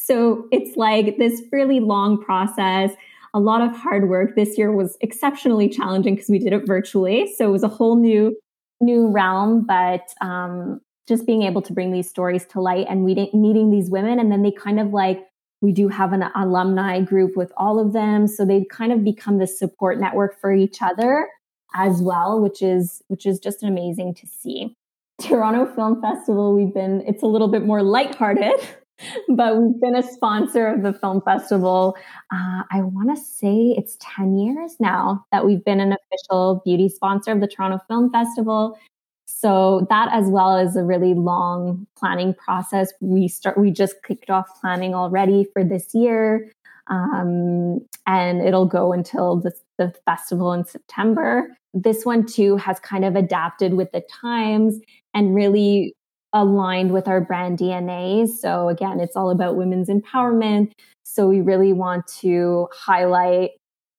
So 0.10 0.48
it's 0.52 0.76
like 0.76 1.17
this 1.17 1.43
really 1.52 1.80
long 1.80 2.22
process 2.24 2.91
a 3.34 3.39
lot 3.39 3.62
of 3.62 3.76
hard 3.76 4.10
work. 4.10 4.36
This 4.36 4.58
year 4.58 4.72
was 4.72 4.98
exceptionally 5.02 5.69
challenging 5.69 6.15
because 6.15 6.30
we 6.30 6.39
did 6.39 6.54
it 6.54 6.65
virtually. 6.65 7.32
So 7.36 7.48
it 7.48 7.52
was 7.52 7.63
a 7.63 7.67
whole 7.67 7.95
new, 7.95 8.36
new 8.82 9.08
realm, 9.08 9.65
but 9.65 10.02
um, 10.22 10.82
just 11.08 11.26
being 11.26 11.43
able 11.43 11.62
to 11.63 11.74
bring 11.74 11.91
these 11.91 12.10
stories 12.10 12.45
to 12.48 12.62
light 12.62 12.88
and 12.89 13.06
meeting, 13.06 13.72
these 13.72 13.89
women. 13.89 14.19
And 14.19 14.32
then 14.32 14.41
they 14.41 14.52
kind 14.52 14.80
of 14.80 14.93
like, 14.93 15.24
we 15.62 15.72
do 15.72 15.89
have 15.89 16.13
an 16.13 16.24
alumni 16.36 17.02
group 17.02 17.36
with 17.36 17.52
all 17.58 17.80
of 17.80 17.93
them. 17.93 18.28
So 18.28 18.45
they've 18.45 18.67
kind 18.69 18.91
of 18.91 19.04
become 19.04 19.38
this 19.38 19.60
support 19.60 20.00
network 20.00 20.39
for 20.39 20.54
each 20.54 20.82
other 20.82 21.28
as 21.76 22.02
well, 22.02 22.41
which 22.41 22.62
is, 22.62 23.02
which 23.10 23.26
is 23.26 23.39
just 23.39 23.62
amazing 23.62 24.15
to 24.15 24.28
see. 24.28 24.76
Toronto 25.22 25.65
Film 25.76 26.02
Festival, 26.02 26.56
we've 26.56 26.74
been, 26.74 27.04
it's 27.06 27.22
a 27.22 27.28
little 27.28 27.50
bit 27.50 27.65
more 27.65 27.84
lighthearted, 27.84 28.56
but 29.30 29.58
we've 29.58 29.80
been 29.80 29.96
a 29.96 30.04
sponsor 30.04 30.68
of 30.68 30.84
the 30.84 30.94
film 30.94 31.22
festival. 31.22 31.96
Uh, 32.32 32.64
I 32.72 32.82
want 32.82 33.16
to 33.16 33.22
say 33.22 33.74
it's 33.78 33.98
10 34.00 34.38
years 34.38 34.76
now 34.80 35.26
that 35.32 35.46
we've 35.46 35.64
been 35.64 35.80
an 35.80 35.94
official 35.94 36.62
beauty 36.66 36.90
sponsor 36.90 37.32
of 37.32 37.42
the 37.42 37.48
Toronto 37.48 37.80
Film 37.88 38.12
Festival. 38.12 38.78
So 39.26 39.86
that 39.90 40.10
as 40.12 40.28
well 40.28 40.58
is 40.58 40.76
a 40.76 40.84
really 40.84 41.14
long 41.14 41.88
planning 41.98 42.34
process. 42.34 42.92
We 43.00 43.28
start, 43.28 43.58
we 43.58 43.72
just 43.72 43.96
kicked 44.04 44.30
off 44.30 44.48
planning 44.60 44.94
already 44.94 45.46
for 45.54 45.64
this 45.64 45.94
year. 45.94 46.52
Um, 46.88 47.80
and 48.08 48.42
it'll 48.42 48.66
go 48.66 48.92
until 48.92 49.38
the, 49.38 49.54
the 49.78 49.94
festival 50.06 50.52
in 50.54 50.66
September. 50.66 51.56
This 51.74 52.04
one 52.04 52.26
too 52.26 52.58
has 52.58 52.80
kind 52.80 53.06
of 53.06 53.16
adapted 53.16 53.76
with 53.76 53.92
the 53.92 54.02
times 54.22 54.80
and 55.14 55.36
really 55.36 55.94
aligned 56.34 56.92
with 56.92 57.08
our 57.08 57.22
brand 57.22 57.58
DNA. 57.58 58.28
So 58.28 58.70
again, 58.70 59.00
it's 59.00 59.15
all 59.15 59.30
about 59.30 59.56
women's 59.56 59.89
empowerment. 59.89 60.74
So 61.04 61.28
we 61.28 61.42
really 61.42 61.74
want 61.74 62.06
to 62.22 62.68
highlight 62.74 63.52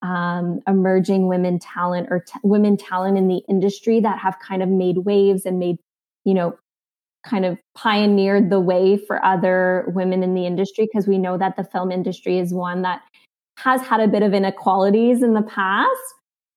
um, 0.02 0.60
emerging 0.66 1.28
women 1.28 1.58
talent 1.58 2.08
or 2.10 2.20
t- 2.20 2.38
women 2.42 2.76
talent 2.76 3.18
in 3.18 3.28
the 3.28 3.42
industry 3.48 4.00
that 4.00 4.18
have 4.18 4.36
kind 4.38 4.62
of 4.62 4.68
made 4.68 4.98
waves 4.98 5.44
and 5.44 5.58
made, 5.58 5.76
you 6.24 6.34
know, 6.34 6.56
kind 7.24 7.44
of 7.44 7.58
pioneered 7.74 8.48
the 8.48 8.60
way 8.60 8.96
for 8.96 9.22
other 9.24 9.84
women 9.88 10.22
in 10.22 10.34
the 10.34 10.46
industry 10.46 10.88
because 10.90 11.06
we 11.06 11.18
know 11.18 11.36
that 11.36 11.56
the 11.56 11.64
film 11.64 11.92
industry 11.92 12.38
is 12.38 12.54
one 12.54 12.82
that 12.82 13.02
has 13.58 13.82
had 13.82 14.00
a 14.00 14.08
bit 14.08 14.22
of 14.22 14.32
inequalities 14.32 15.22
in 15.22 15.34
the 15.34 15.42
past. 15.42 15.90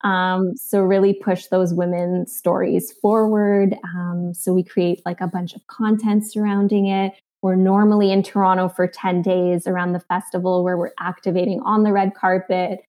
Um, 0.03 0.55
so 0.55 0.81
really 0.81 1.13
push 1.13 1.47
those 1.47 1.73
women 1.73 2.27
stories 2.27 2.91
forward. 2.91 3.77
Um, 3.95 4.33
so 4.33 4.53
we 4.53 4.63
create 4.63 5.01
like 5.05 5.21
a 5.21 5.27
bunch 5.27 5.55
of 5.55 5.65
content 5.67 6.29
surrounding 6.29 6.87
it. 6.87 7.13
We're 7.41 7.55
normally 7.55 8.11
in 8.11 8.23
Toronto 8.23 8.69
for 8.69 8.87
10 8.87 9.21
days 9.21 9.67
around 9.67 9.93
the 9.93 9.99
festival 9.99 10.63
where 10.63 10.77
we're 10.77 10.91
activating 10.99 11.61
on 11.61 11.83
the 11.83 11.91
red 11.91 12.15
carpet 12.15 12.79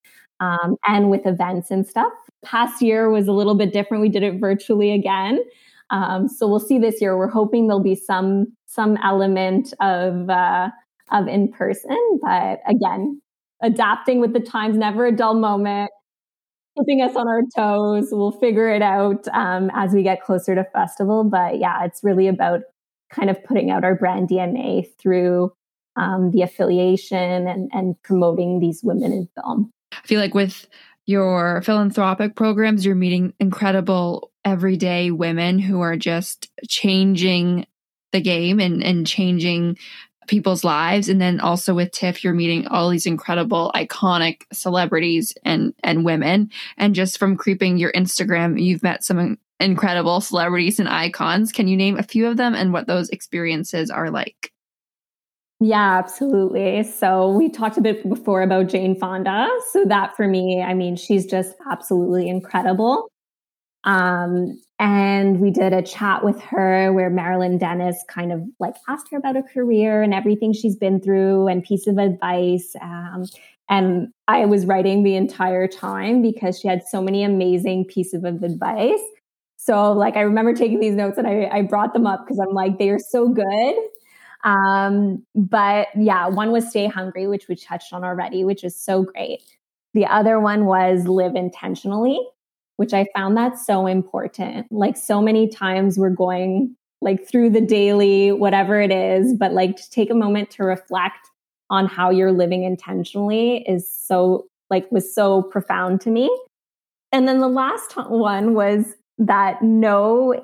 um, 0.41 0.77
and 0.87 1.11
with 1.11 1.27
events 1.27 1.71
and 1.71 1.87
stuff. 1.87 2.13
Past 2.45 2.83
year 2.83 3.11
was 3.11 3.29
a 3.29 3.33
little 3.33 3.55
bit 3.55 3.73
different. 3.73 4.03
We 4.03 4.09
did 4.09 4.23
it 4.23 4.41
virtually 4.41 4.93
again. 4.93 5.41
Um, 5.91 6.29
so 6.29 6.49
we'll 6.49 6.61
see 6.61 6.79
this 6.79 7.01
year. 7.01 7.17
We're 7.17 7.29
hoping 7.29 7.69
there'll 7.69 7.83
be 7.83 7.95
some 7.95 8.47
some 8.67 8.97
element 9.05 9.73
of 9.81 10.29
uh, 10.29 10.71
of 11.13 11.29
in 11.29 11.53
person, 11.53 11.97
but 12.23 12.61
again, 12.67 13.21
adapting 13.63 14.21
with 14.21 14.33
the 14.33 14.41
times, 14.41 14.77
never 14.77 15.07
a 15.07 15.13
dull 15.13 15.35
moment. 15.35 15.91
Keeping 16.79 17.03
us 17.03 17.15
on 17.15 17.29
our 17.29 17.43
toes. 17.55 18.09
We'll 18.11 18.33
figure 18.33 18.69
it 18.69 18.83
out 18.83 19.29
um, 19.29 19.71
as 19.75 19.93
we 19.93 20.03
get 20.03 20.23
closer 20.23 20.55
to 20.55 20.65
festival. 20.73 21.25
But 21.25 21.59
yeah, 21.59 21.85
it's 21.85 22.01
really 22.03 22.27
about 22.27 22.63
kind 23.13 23.31
of 23.31 23.43
putting 23.45 23.71
out 23.71 23.85
our 23.85 23.95
brand 23.95 24.29
DNA 24.29 24.87
through 25.01 25.53
um, 25.97 26.33
the 26.33 26.43
affiliation 26.43 27.47
and, 27.47 27.71
and 27.73 27.95
promoting 28.03 28.59
these 28.59 28.81
women 28.83 29.13
in 29.13 29.29
film. 29.37 29.71
I 29.93 30.07
feel 30.07 30.21
like 30.21 30.35
with 30.35 30.67
your 31.07 31.63
philanthropic 31.63 32.35
programs, 32.35 32.85
you're 32.85 32.95
meeting 32.95 33.35
incredible 33.39 34.33
everyday 34.45 35.11
women 35.11 35.59
who 35.59 35.81
are 35.81 35.97
just 35.97 36.49
changing 36.69 37.67
the 38.13 38.21
game 38.21 38.61
and, 38.61 38.83
and 38.83 39.07
changing 39.07 39.77
people's 40.27 40.65
lives. 40.65 41.09
And 41.09 41.21
then 41.21 41.41
also 41.41 41.75
with 41.75 41.93
TIFF, 41.93 42.25
you're 42.25 42.35
meeting 42.35 42.67
all 42.69 42.91
these 42.91 43.07
incredible, 43.07 43.73
iconic 43.75 44.43
celebrities 44.53 45.35
and, 45.45 45.75
and 45.83 46.05
women. 46.05 46.51
And 46.77 46.95
just 46.95 47.19
from 47.19 47.37
creeping 47.37 47.77
your 47.77 47.93
Instagram, 47.93 48.63
you've 48.63 48.83
met 48.83 49.05
some 49.05 49.39
incredible 49.61 50.21
celebrities 50.21 50.79
and 50.81 50.89
icons. 50.89 51.53
Can 51.53 51.69
you 51.69 51.77
name 51.77 51.99
a 51.99 52.03
few 52.03 52.27
of 52.27 52.37
them 52.37 52.55
and 52.55 52.73
what 52.73 52.87
those 52.87 53.09
experiences 53.11 53.91
are 53.91 54.11
like? 54.11 54.53
Yeah, 55.61 55.99
absolutely. 55.99 56.83
So 56.83 57.31
we 57.31 57.49
talked 57.49 57.79
a 57.79 57.81
bit 57.81 58.07
before 58.09 58.43
about 58.43 58.69
Jane 58.69 58.99
Fonda. 58.99 59.49
So 59.71 59.85
that 59.87 60.17
for 60.17 60.27
me, 60.27 60.63
I 60.63 60.75
mean, 60.75 60.97
she's 60.97 61.25
just 61.25 61.55
absolutely 61.71 62.29
incredible. 62.29 63.09
Um, 63.85 64.61
and 64.79 65.41
we 65.41 65.51
did 65.51 65.73
a 65.73 65.83
chat 65.83 66.25
with 66.25 66.41
her 66.41 66.93
where 66.93 67.11
Marilyn 67.11 67.59
Denis 67.59 68.03
kind 68.09 68.33
of 68.33 68.43
like 68.59 68.75
asked 68.89 69.11
her 69.11 69.19
about 69.19 69.37
her 69.37 69.43
career 69.43 70.03
and 70.03 70.13
everything 70.13 70.53
she's 70.53 70.77
been 70.77 71.01
through 71.01 71.49
and 71.49 71.63
piece 71.63 71.87
of 71.87 71.99
advice. 71.99 72.75
Um, 72.81 73.27
and 73.69 74.09
I 74.29 74.45
was 74.47 74.67
writing 74.67 75.03
the 75.03 75.17
entire 75.17 75.69
time 75.69 76.23
because 76.23 76.59
she 76.59 76.69
had 76.69 76.83
so 76.87 77.01
many 77.01 77.25
amazing 77.25 77.85
pieces 77.87 78.25
of 78.25 78.43
advice. 78.43 79.01
So 79.57 79.93
like 79.93 80.17
I 80.17 80.21
remember 80.21 80.55
taking 80.55 80.81
these 80.81 80.95
notes 80.95 81.17
and 81.17 81.27
I, 81.27 81.49
I 81.51 81.63
brought 81.63 81.95
them 81.95 82.07
up 82.07 82.25
because 82.25 82.39
I'm 82.39 82.55
like, 82.55 82.79
they 82.79 82.91
are 82.91 82.99
so 82.99 83.29
good. 83.29 83.75
Um, 84.45 85.25
but 85.35 85.89
yeah, 85.97 86.27
one 86.29 86.53
was 86.53 86.69
stay 86.69 86.87
hungry, 86.87 87.27
which 87.27 87.49
we 87.49 87.57
touched 87.57 87.93
on 87.93 88.05
already, 88.05 88.45
which 88.45 88.63
is 88.63 88.79
so 88.79 89.03
great. 89.05 89.43
The 89.95 90.05
other 90.05 90.39
one 90.39 90.67
was 90.67 91.07
live 91.07 91.35
intentionally, 91.35 92.21
which 92.77 92.93
I 92.93 93.07
found 93.15 93.37
that 93.37 93.59
so 93.59 93.87
important. 93.87 94.67
Like 94.71 94.97
so 94.97 95.21
many 95.21 95.49
times 95.49 95.99
we're 95.99 96.11
going 96.11 96.77
like 97.01 97.29
through 97.29 97.51
the 97.51 97.61
daily, 97.61 98.33
whatever 98.33 98.81
it 98.81 98.91
is, 98.91 99.35
but 99.35 99.53
like 99.53 99.77
to 99.77 99.91
take 99.91 100.11
a 100.11 100.15
moment 100.15 100.51
to 100.51 100.65
reflect 100.65 101.31
on 101.71 101.87
how 101.87 102.11
you're 102.11 102.33
living 102.33 102.65
intentionally 102.65 103.65
is 103.69 103.91
so 103.91 104.47
like 104.71 104.91
was 104.91 105.15
so 105.15 105.43
profound 105.43 106.01
to 106.03 106.11
me. 106.11 106.31
And 107.13 107.29
then 107.29 107.39
the 107.39 107.49
last 107.49 107.93
one 107.97 108.55
was 108.55 108.95
that 109.19 109.63
no 109.63 110.35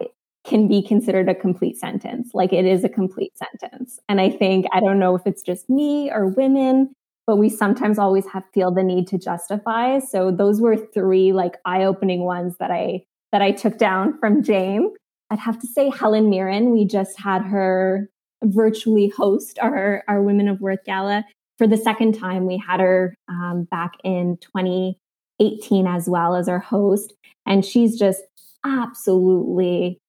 can 0.45 0.69
be 0.69 0.83
considered 0.83 1.29
a 1.29 1.35
complete 1.35 1.77
sentence. 1.77 2.31
Like 2.33 2.53
it 2.53 2.65
is 2.65 2.85
a 2.85 2.89
complete 2.89 3.33
sentence. 3.37 3.99
And 4.09 4.21
I 4.21 4.31
think, 4.31 4.67
I 4.73 4.81
don't 4.81 4.99
know 4.99 5.15
if 5.15 5.23
it's 5.27 5.43
just 5.43 5.69
me 5.69 6.11
or 6.11 6.29
women, 6.29 6.95
but 7.31 7.37
we 7.37 7.49
sometimes 7.49 7.97
always 7.97 8.27
have 8.27 8.43
feel 8.53 8.73
the 8.73 8.83
need 8.83 9.07
to 9.07 9.17
justify. 9.17 10.01
So 10.01 10.33
those 10.33 10.61
were 10.61 10.77
three 10.77 11.33
like 11.33 11.59
eye-opening 11.65 12.25
ones 12.25 12.57
that 12.59 12.73
I 12.73 13.05
that 13.31 13.41
I 13.41 13.53
took 13.53 13.79
down 13.79 14.19
from 14.19 14.43
Jane. 14.43 14.93
I'd 15.31 15.39
have 15.39 15.57
to 15.61 15.67
say 15.69 15.91
Helen 15.91 16.29
Mirren. 16.29 16.73
We 16.73 16.85
just 16.85 17.21
had 17.21 17.43
her 17.43 18.11
virtually 18.43 19.13
host 19.17 19.61
our 19.61 20.03
our 20.09 20.21
Women 20.21 20.49
of 20.49 20.61
Worth 20.61 20.81
Gala 20.85 21.25
for 21.57 21.69
the 21.69 21.77
second 21.77 22.19
time. 22.19 22.47
We 22.47 22.57
had 22.59 22.81
her 22.81 23.15
um, 23.29 23.69
back 23.71 23.93
in 24.03 24.37
2018 24.41 25.87
as 25.87 26.09
well 26.09 26.35
as 26.35 26.49
our 26.49 26.59
host, 26.59 27.15
and 27.47 27.65
she's 27.65 27.97
just 27.97 28.23
absolutely 28.67 30.01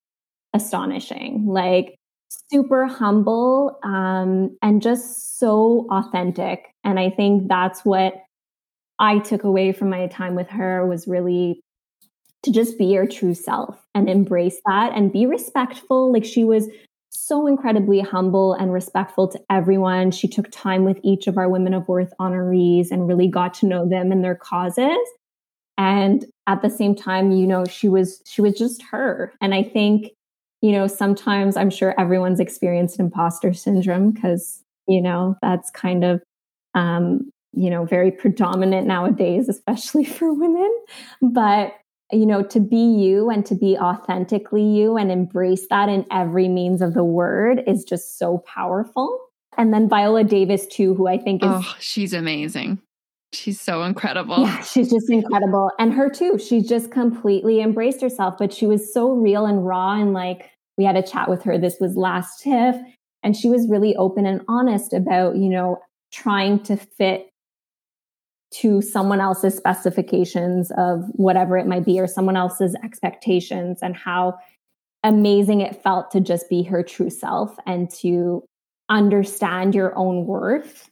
astonishing. 0.55 1.45
Like 1.45 1.99
super 2.49 2.85
humble 2.85 3.79
um, 3.83 4.57
and 4.61 4.81
just 4.81 5.39
so 5.39 5.87
authentic. 5.89 6.73
And 6.83 6.99
I 6.99 7.09
think 7.09 7.47
that's 7.47 7.83
what 7.83 8.13
I 8.99 9.19
took 9.19 9.43
away 9.43 9.71
from 9.73 9.89
my 9.89 10.07
time 10.07 10.35
with 10.35 10.49
her 10.49 10.85
was 10.85 11.07
really 11.07 11.61
to 12.43 12.51
just 12.51 12.77
be 12.77 12.85
your 12.85 13.05
true 13.05 13.33
self 13.33 13.77
and 13.93 14.09
embrace 14.09 14.59
that 14.65 14.93
and 14.95 15.11
be 15.11 15.25
respectful. 15.25 16.11
Like 16.11 16.25
she 16.25 16.43
was 16.43 16.67
so 17.09 17.45
incredibly 17.45 17.99
humble 17.99 18.53
and 18.53 18.71
respectful 18.71 19.27
to 19.27 19.39
everyone. 19.49 20.11
She 20.11 20.27
took 20.27 20.49
time 20.51 20.85
with 20.85 20.99
each 21.03 21.27
of 21.27 21.37
our 21.37 21.49
Women 21.49 21.73
of 21.73 21.87
Worth 21.87 22.13
honorees 22.19 22.89
and 22.91 23.07
really 23.07 23.27
got 23.27 23.53
to 23.55 23.65
know 23.65 23.87
them 23.87 24.11
and 24.11 24.23
their 24.23 24.35
causes. 24.35 24.97
And 25.77 26.25
at 26.47 26.61
the 26.61 26.69
same 26.69 26.95
time, 26.95 27.31
you 27.31 27.47
know, 27.47 27.65
she 27.65 27.89
was 27.89 28.21
she 28.25 28.41
was 28.41 28.57
just 28.57 28.81
her. 28.91 29.33
And 29.41 29.53
I 29.53 29.63
think 29.63 30.11
you 30.61 30.71
know, 30.71 30.87
sometimes 30.87 31.57
I'm 31.57 31.69
sure 31.69 31.99
everyone's 31.99 32.39
experienced 32.39 32.99
imposter 32.99 33.53
syndrome 33.53 34.11
because, 34.11 34.63
you 34.87 35.01
know, 35.01 35.35
that's 35.41 35.71
kind 35.71 36.03
of, 36.03 36.21
um, 36.75 37.31
you 37.51 37.69
know, 37.69 37.85
very 37.85 38.11
predominant 38.11 38.87
nowadays, 38.87 39.49
especially 39.49 40.05
for 40.05 40.33
women. 40.33 40.71
But, 41.21 41.73
you 42.11 42.25
know, 42.25 42.43
to 42.43 42.59
be 42.59 42.77
you 42.77 43.29
and 43.29 43.45
to 43.47 43.55
be 43.55 43.77
authentically 43.77 44.63
you 44.63 44.97
and 44.97 45.11
embrace 45.11 45.67
that 45.69 45.89
in 45.89 46.05
every 46.11 46.47
means 46.47 46.81
of 46.81 46.93
the 46.93 47.03
word 47.03 47.63
is 47.65 47.83
just 47.83 48.19
so 48.19 48.43
powerful. 48.45 49.19
And 49.57 49.73
then 49.73 49.89
Viola 49.89 50.23
Davis, 50.23 50.67
too, 50.67 50.93
who 50.93 51.07
I 51.07 51.17
think 51.17 51.43
is. 51.43 51.49
Oh, 51.51 51.75
she's 51.79 52.13
amazing. 52.13 52.79
She's 53.33 53.61
so 53.61 53.83
incredible. 53.83 54.41
Yeah, 54.41 54.61
she's 54.61 54.89
just 54.89 55.09
incredible. 55.09 55.71
And 55.79 55.93
her 55.93 56.09
too. 56.09 56.37
She 56.37 56.61
just 56.61 56.91
completely 56.91 57.61
embraced 57.61 58.01
herself, 58.01 58.35
but 58.37 58.53
she 58.53 58.65
was 58.65 58.93
so 58.93 59.11
real 59.11 59.45
and 59.45 59.65
raw. 59.65 59.93
And 59.93 60.13
like, 60.13 60.51
we 60.77 60.83
had 60.83 60.97
a 60.97 61.01
chat 61.01 61.29
with 61.29 61.41
her. 61.43 61.57
This 61.57 61.77
was 61.79 61.95
last 61.95 62.41
TIFF. 62.41 62.75
And 63.23 63.35
she 63.37 63.49
was 63.49 63.69
really 63.69 63.95
open 63.95 64.25
and 64.25 64.41
honest 64.47 64.93
about, 64.93 65.37
you 65.37 65.49
know, 65.49 65.79
trying 66.11 66.61
to 66.63 66.75
fit 66.75 67.29
to 68.55 68.81
someone 68.81 69.21
else's 69.21 69.55
specifications 69.55 70.71
of 70.77 71.05
whatever 71.13 71.57
it 71.57 71.67
might 71.67 71.85
be 71.85 71.99
or 71.99 72.07
someone 72.07 72.35
else's 72.35 72.75
expectations 72.83 73.79
and 73.81 73.95
how 73.95 74.37
amazing 75.03 75.61
it 75.61 75.81
felt 75.81 76.11
to 76.11 76.19
just 76.19 76.49
be 76.49 76.63
her 76.63 76.83
true 76.83 77.09
self 77.09 77.55
and 77.65 77.89
to 77.89 78.43
understand 78.89 79.73
your 79.73 79.97
own 79.97 80.25
worth 80.25 80.90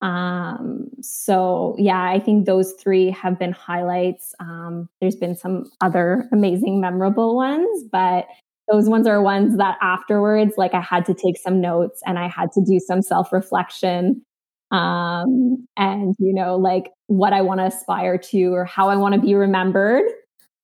um, 0.00 0.90
so 1.00 1.74
yeah, 1.78 2.02
I 2.02 2.20
think 2.20 2.46
those 2.46 2.72
three 2.74 3.10
have 3.10 3.38
been 3.38 3.52
highlights. 3.52 4.34
Um, 4.40 4.88
there's 5.00 5.16
been 5.16 5.34
some 5.34 5.64
other 5.80 6.28
amazing, 6.32 6.80
memorable 6.80 7.34
ones, 7.34 7.84
but 7.90 8.26
those 8.70 8.88
ones 8.88 9.06
are 9.06 9.20
ones 9.22 9.56
that 9.56 9.76
afterwards, 9.80 10.54
like 10.56 10.74
I 10.74 10.80
had 10.80 11.04
to 11.06 11.14
take 11.14 11.38
some 11.38 11.60
notes 11.60 12.00
and 12.06 12.18
I 12.18 12.28
had 12.28 12.52
to 12.52 12.60
do 12.64 12.78
some 12.78 13.02
self 13.02 13.32
reflection. 13.32 14.22
Um, 14.70 15.66
and 15.76 16.14
you 16.18 16.34
know, 16.34 16.56
like 16.56 16.90
what 17.06 17.32
I 17.32 17.40
want 17.40 17.60
to 17.60 17.66
aspire 17.66 18.18
to 18.18 18.44
or 18.54 18.64
how 18.64 18.90
I 18.90 18.96
want 18.96 19.14
to 19.14 19.20
be 19.20 19.34
remembered. 19.34 20.04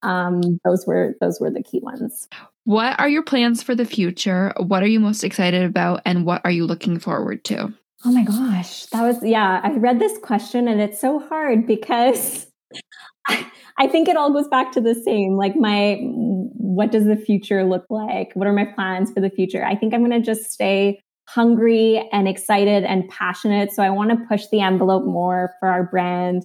Um, 0.03 0.41
those 0.63 0.85
were 0.85 1.15
those 1.19 1.39
were 1.41 1.49
the 1.49 1.63
key 1.63 1.79
ones. 1.81 2.27
What 2.63 2.99
are 2.99 3.09
your 3.09 3.23
plans 3.23 3.63
for 3.63 3.75
the 3.75 3.85
future? 3.85 4.53
What 4.57 4.83
are 4.83 4.87
you 4.87 4.99
most 4.99 5.23
excited 5.23 5.63
about 5.63 6.01
and 6.05 6.25
what 6.25 6.41
are 6.45 6.51
you 6.51 6.65
looking 6.65 6.99
forward 6.99 7.43
to? 7.45 7.73
Oh 8.05 8.11
my 8.11 8.23
gosh, 8.23 8.85
that 8.87 9.01
was 9.01 9.17
yeah, 9.23 9.61
I 9.63 9.71
read 9.71 9.99
this 9.99 10.17
question 10.19 10.67
and 10.67 10.79
it's 10.79 11.01
so 11.01 11.19
hard 11.19 11.65
because 11.65 12.45
I, 13.27 13.47
I 13.79 13.87
think 13.87 14.07
it 14.07 14.15
all 14.15 14.31
goes 14.31 14.47
back 14.47 14.71
to 14.73 14.81
the 14.81 14.93
same. 14.93 15.37
Like 15.37 15.55
my 15.55 15.99
what 16.03 16.91
does 16.91 17.05
the 17.05 17.15
future 17.15 17.63
look 17.63 17.85
like? 17.89 18.29
What 18.33 18.47
are 18.47 18.53
my 18.53 18.65
plans 18.65 19.11
for 19.11 19.21
the 19.21 19.29
future? 19.29 19.65
I 19.65 19.75
think 19.75 19.93
I'm 19.93 20.01
going 20.01 20.11
to 20.11 20.25
just 20.25 20.51
stay 20.51 20.99
hungry 21.27 22.07
and 22.11 22.27
excited 22.27 22.83
and 22.83 23.07
passionate. 23.09 23.71
So 23.71 23.81
I 23.81 23.89
want 23.89 24.11
to 24.11 24.25
push 24.27 24.43
the 24.51 24.61
envelope 24.61 25.05
more 25.05 25.53
for 25.59 25.69
our 25.69 25.83
brand. 25.83 26.43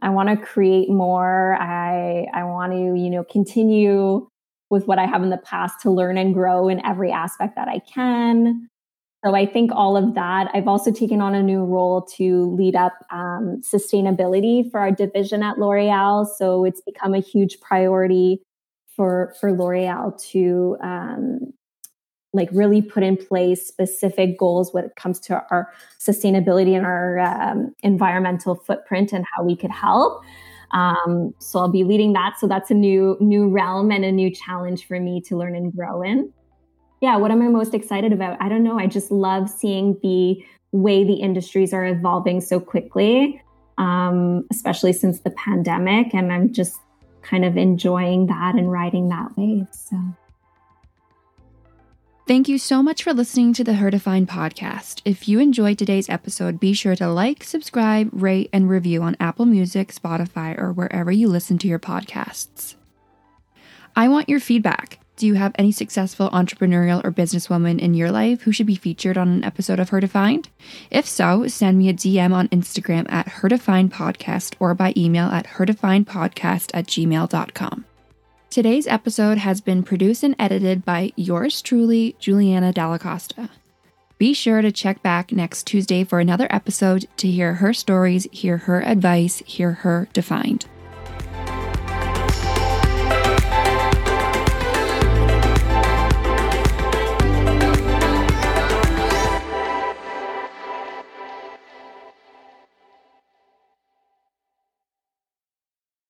I 0.00 0.08
want 0.08 0.30
to 0.30 0.36
create 0.36 0.88
more. 0.88 1.56
I 1.60 2.28
I 2.32 2.44
want 2.44 2.72
to, 2.72 2.78
you 2.78 3.10
know, 3.10 3.24
continue 3.24 4.26
with 4.70 4.86
what 4.86 4.98
I 4.98 5.06
have 5.06 5.22
in 5.22 5.30
the 5.30 5.36
past 5.36 5.80
to 5.82 5.90
learn 5.90 6.16
and 6.16 6.32
grow 6.32 6.68
in 6.68 6.84
every 6.84 7.12
aspect 7.12 7.56
that 7.56 7.68
I 7.68 7.80
can. 7.80 8.68
So 9.24 9.34
I 9.34 9.46
think 9.46 9.70
all 9.72 9.96
of 9.96 10.14
that. 10.14 10.50
I've 10.52 10.68
also 10.68 10.92
taken 10.92 11.22
on 11.22 11.34
a 11.34 11.42
new 11.42 11.64
role 11.64 12.02
to 12.16 12.54
lead 12.56 12.76
up 12.76 12.92
um, 13.10 13.62
sustainability 13.62 14.70
for 14.70 14.80
our 14.80 14.90
division 14.90 15.42
at 15.42 15.58
L'Oreal. 15.58 16.26
So 16.36 16.64
it's 16.64 16.82
become 16.82 17.14
a 17.14 17.20
huge 17.20 17.58
priority 17.60 18.42
for 18.94 19.34
for 19.40 19.50
L'Oreal 19.52 20.20
to 20.32 20.76
um, 20.82 21.54
like 22.34 22.50
really 22.52 22.82
put 22.82 23.02
in 23.02 23.16
place 23.16 23.66
specific 23.66 24.38
goals 24.38 24.74
when 24.74 24.84
it 24.84 24.96
comes 24.96 25.20
to 25.20 25.42
our 25.50 25.72
sustainability 25.98 26.76
and 26.76 26.84
our 26.84 27.20
um, 27.20 27.74
environmental 27.82 28.54
footprint 28.54 29.12
and 29.12 29.24
how 29.34 29.42
we 29.42 29.56
could 29.56 29.70
help. 29.70 30.22
Um, 30.72 31.32
so 31.38 31.60
I'll 31.60 31.70
be 31.70 31.84
leading 31.84 32.12
that. 32.12 32.34
So 32.38 32.46
that's 32.46 32.70
a 32.70 32.74
new 32.74 33.16
new 33.20 33.48
realm 33.48 33.90
and 33.90 34.04
a 34.04 34.12
new 34.12 34.30
challenge 34.30 34.86
for 34.86 35.00
me 35.00 35.22
to 35.22 35.36
learn 35.38 35.56
and 35.56 35.72
grow 35.72 36.02
in. 36.02 36.30
Yeah, 37.04 37.18
what 37.18 37.30
am 37.30 37.42
I 37.42 37.48
most 37.48 37.74
excited 37.74 38.14
about? 38.14 38.40
I 38.40 38.48
don't 38.48 38.62
know. 38.62 38.78
I 38.78 38.86
just 38.86 39.10
love 39.10 39.50
seeing 39.50 39.98
the 40.02 40.42
way 40.72 41.04
the 41.04 41.16
industries 41.16 41.74
are 41.74 41.84
evolving 41.84 42.40
so 42.40 42.58
quickly, 42.58 43.42
um, 43.76 44.46
especially 44.50 44.94
since 44.94 45.20
the 45.20 45.28
pandemic, 45.28 46.14
and 46.14 46.32
I'm 46.32 46.50
just 46.50 46.78
kind 47.20 47.44
of 47.44 47.58
enjoying 47.58 48.28
that 48.28 48.54
and 48.54 48.72
riding 48.72 49.10
that 49.10 49.36
wave. 49.36 49.66
So. 49.70 49.98
Thank 52.26 52.48
you 52.48 52.56
so 52.56 52.82
much 52.82 53.02
for 53.02 53.12
listening 53.12 53.52
to 53.52 53.64
the 53.64 53.74
Her 53.74 53.90
Define 53.90 54.26
podcast. 54.26 55.02
If 55.04 55.28
you 55.28 55.40
enjoyed 55.40 55.76
today's 55.76 56.08
episode, 56.08 56.58
be 56.58 56.72
sure 56.72 56.96
to 56.96 57.08
like, 57.08 57.44
subscribe, 57.44 58.08
rate, 58.14 58.48
and 58.50 58.70
review 58.70 59.02
on 59.02 59.14
Apple 59.20 59.44
Music, 59.44 59.92
Spotify, 59.92 60.58
or 60.58 60.72
wherever 60.72 61.12
you 61.12 61.28
listen 61.28 61.58
to 61.58 61.68
your 61.68 61.78
podcasts. 61.78 62.76
I 63.94 64.08
want 64.08 64.30
your 64.30 64.40
feedback. 64.40 65.03
Do 65.16 65.28
you 65.28 65.34
have 65.34 65.54
any 65.56 65.70
successful 65.70 66.28
entrepreneurial 66.30 67.04
or 67.04 67.12
businesswoman 67.12 67.78
in 67.78 67.94
your 67.94 68.10
life 68.10 68.42
who 68.42 68.50
should 68.50 68.66
be 68.66 68.74
featured 68.74 69.16
on 69.16 69.28
an 69.28 69.44
episode 69.44 69.78
of 69.78 69.90
Her 69.90 70.00
Defined? 70.00 70.48
If 70.90 71.06
so, 71.06 71.46
send 71.46 71.78
me 71.78 71.88
a 71.88 71.94
DM 71.94 72.32
on 72.32 72.48
Instagram 72.48 73.10
at 73.12 73.28
Her 73.28 73.48
Defined 73.48 73.92
Podcast 73.92 74.54
or 74.58 74.74
by 74.74 74.92
email 74.96 75.26
at 75.26 75.46
herdefinedpodcast 75.46 76.72
at 76.74 76.88
gmail.com. 76.88 77.84
Today's 78.50 78.88
episode 78.88 79.38
has 79.38 79.60
been 79.60 79.84
produced 79.84 80.24
and 80.24 80.34
edited 80.38 80.84
by 80.84 81.12
yours 81.14 81.62
truly, 81.62 82.16
Juliana 82.18 82.72
Dallacosta. 82.72 83.50
Be 84.18 84.34
sure 84.34 84.62
to 84.62 84.72
check 84.72 85.00
back 85.02 85.30
next 85.30 85.64
Tuesday 85.64 86.02
for 86.02 86.18
another 86.18 86.48
episode 86.50 87.06
to 87.18 87.30
hear 87.30 87.54
her 87.54 87.72
stories, 87.72 88.26
hear 88.32 88.58
her 88.58 88.80
advice, 88.82 89.42
hear 89.46 89.72
her 89.72 90.08
defined. 90.12 90.66